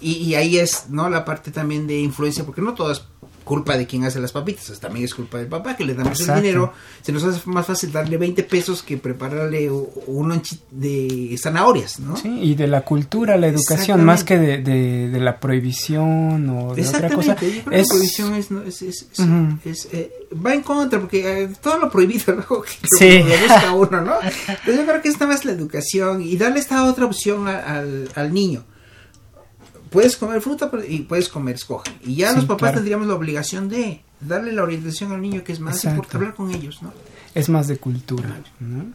[0.00, 1.10] y, y, ahí es, ¿no?
[1.10, 3.04] La parte también de influencia, porque no todo es
[3.48, 6.34] culpa de quien hace las papitas, también es culpa del papá que le damos el
[6.34, 11.98] dinero, se nos hace más fácil darle 20 pesos que prepararle un lonche de zanahorias,
[11.98, 12.14] ¿no?
[12.14, 16.74] Sí, y de la cultura, la educación, más que de, de, de, la prohibición o
[16.74, 17.36] de otra cosa.
[17.40, 17.88] Yo creo es...
[17.88, 19.58] la prohibición es, es, es, uh -huh.
[19.64, 20.12] es eh,
[20.44, 22.60] va en contra, porque eh, todo lo prohibido, ¿no?
[22.60, 23.24] Que sí.
[23.48, 24.14] busca uno, ¿no?
[24.22, 28.34] Entonces yo creo que esta más la educación y darle esta otra opción al, al
[28.34, 28.62] niño
[29.90, 31.90] puedes comer fruta y puedes comer escoge.
[32.04, 32.74] Y ya sí, los papás claro.
[32.76, 35.96] tendríamos la obligación de darle la orientación al niño que es más Exacto.
[35.96, 36.92] importante hablar con ellos, ¿no?
[37.34, 38.86] Es más de cultura, ¿no?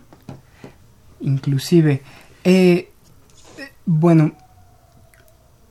[1.22, 2.02] Inclusive,
[2.44, 2.92] eh,
[3.86, 4.34] bueno,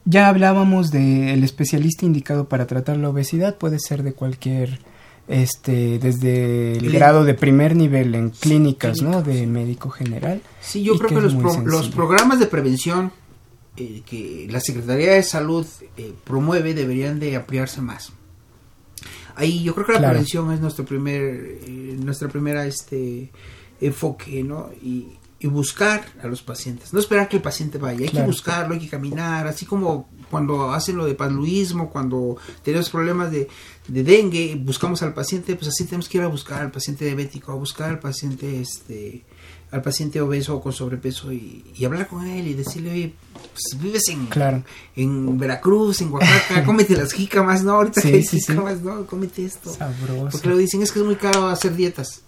[0.04, 4.80] ya hablábamos del especialista indicado para tratar la obesidad, puede ser de cualquier,
[5.28, 9.22] este, desde el, grado de primer nivel en clínicas, ¿no?
[9.22, 10.40] De médico general.
[10.60, 13.12] Sí, yo creo que, que los, pro, los programas de prevención
[13.76, 15.66] eh, que la Secretaría de Salud
[15.96, 18.12] eh, promueve deberían de ampliarse más.
[19.34, 20.12] Ahí yo creo que la claro.
[20.12, 23.32] prevención es nuestro primer, eh, nuestra primera este
[23.80, 24.70] enfoque, ¿no?
[24.82, 28.26] Y, y, buscar a los pacientes, no esperar que el paciente vaya, hay claro.
[28.26, 33.32] que buscarlo, hay que caminar, así como cuando hacen lo de paludismo, cuando tenemos problemas
[33.32, 33.48] de,
[33.88, 37.52] de dengue, buscamos al paciente, pues así tenemos que ir a buscar al paciente diabético,
[37.52, 39.24] a buscar al paciente este
[39.72, 43.80] al paciente obeso o con sobrepeso y, y, hablar con él y decirle, oye, pues
[43.82, 44.62] vives en, claro.
[44.94, 47.72] en Veracruz, en Oaxaca, cómete las jícamas, ¿no?
[47.72, 48.84] Ahorita sí, que hay sí, jícamas, sí.
[48.84, 49.06] ¿no?
[49.06, 49.72] Cómete esto.
[49.72, 50.28] Sabroso.
[50.30, 52.20] Porque lo dicen, es que es muy caro hacer dietas,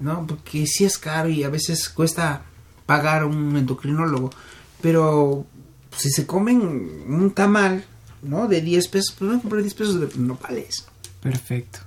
[0.00, 0.26] ¿no?
[0.26, 2.42] Porque sí es caro y a veces cuesta
[2.86, 4.30] pagar un endocrinólogo,
[4.80, 5.46] pero
[5.90, 7.84] pues, si se comen un tamal,
[8.22, 8.48] ¿no?
[8.48, 10.86] De 10 pesos, pues van a comprar 10 pesos de nopales.
[11.20, 11.78] Perfecto.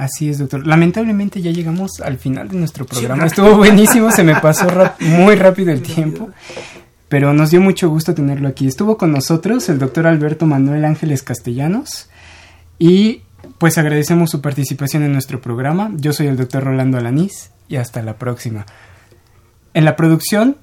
[0.00, 0.66] Así es, doctor.
[0.66, 3.26] Lamentablemente ya llegamos al final de nuestro programa.
[3.26, 4.66] Estuvo buenísimo, se me pasó
[5.00, 6.30] muy rápido el tiempo,
[7.10, 8.66] pero nos dio mucho gusto tenerlo aquí.
[8.66, 12.08] Estuvo con nosotros el doctor Alberto Manuel Ángeles Castellanos
[12.78, 13.24] y
[13.58, 15.90] pues agradecemos su participación en nuestro programa.
[15.96, 18.64] Yo soy el doctor Rolando Alanís y hasta la próxima.
[19.74, 20.56] En la producción,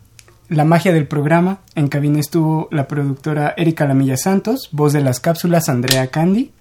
[0.50, 5.20] la magia del programa, en cabina estuvo la productora Erika Lamilla Santos, voz de las
[5.20, 6.54] cápsulas Andrea Candy,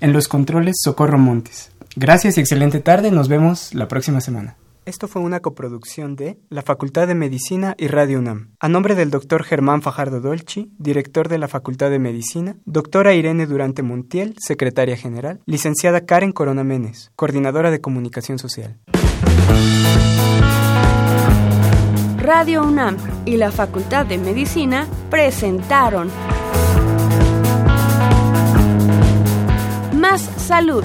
[0.00, 1.71] en los controles Socorro Montes.
[1.96, 3.10] Gracias y excelente tarde.
[3.10, 4.56] Nos vemos la próxima semana.
[4.84, 8.50] Esto fue una coproducción de la Facultad de Medicina y Radio UNAM.
[8.58, 13.46] A nombre del doctor Germán Fajardo Dolci, director de la Facultad de Medicina, doctora Irene
[13.46, 18.80] Durante Montiel, secretaria general, licenciada Karen Corona Menes, coordinadora de comunicación social.
[22.18, 26.10] Radio UNAM y la Facultad de Medicina presentaron
[29.94, 30.84] Más Salud.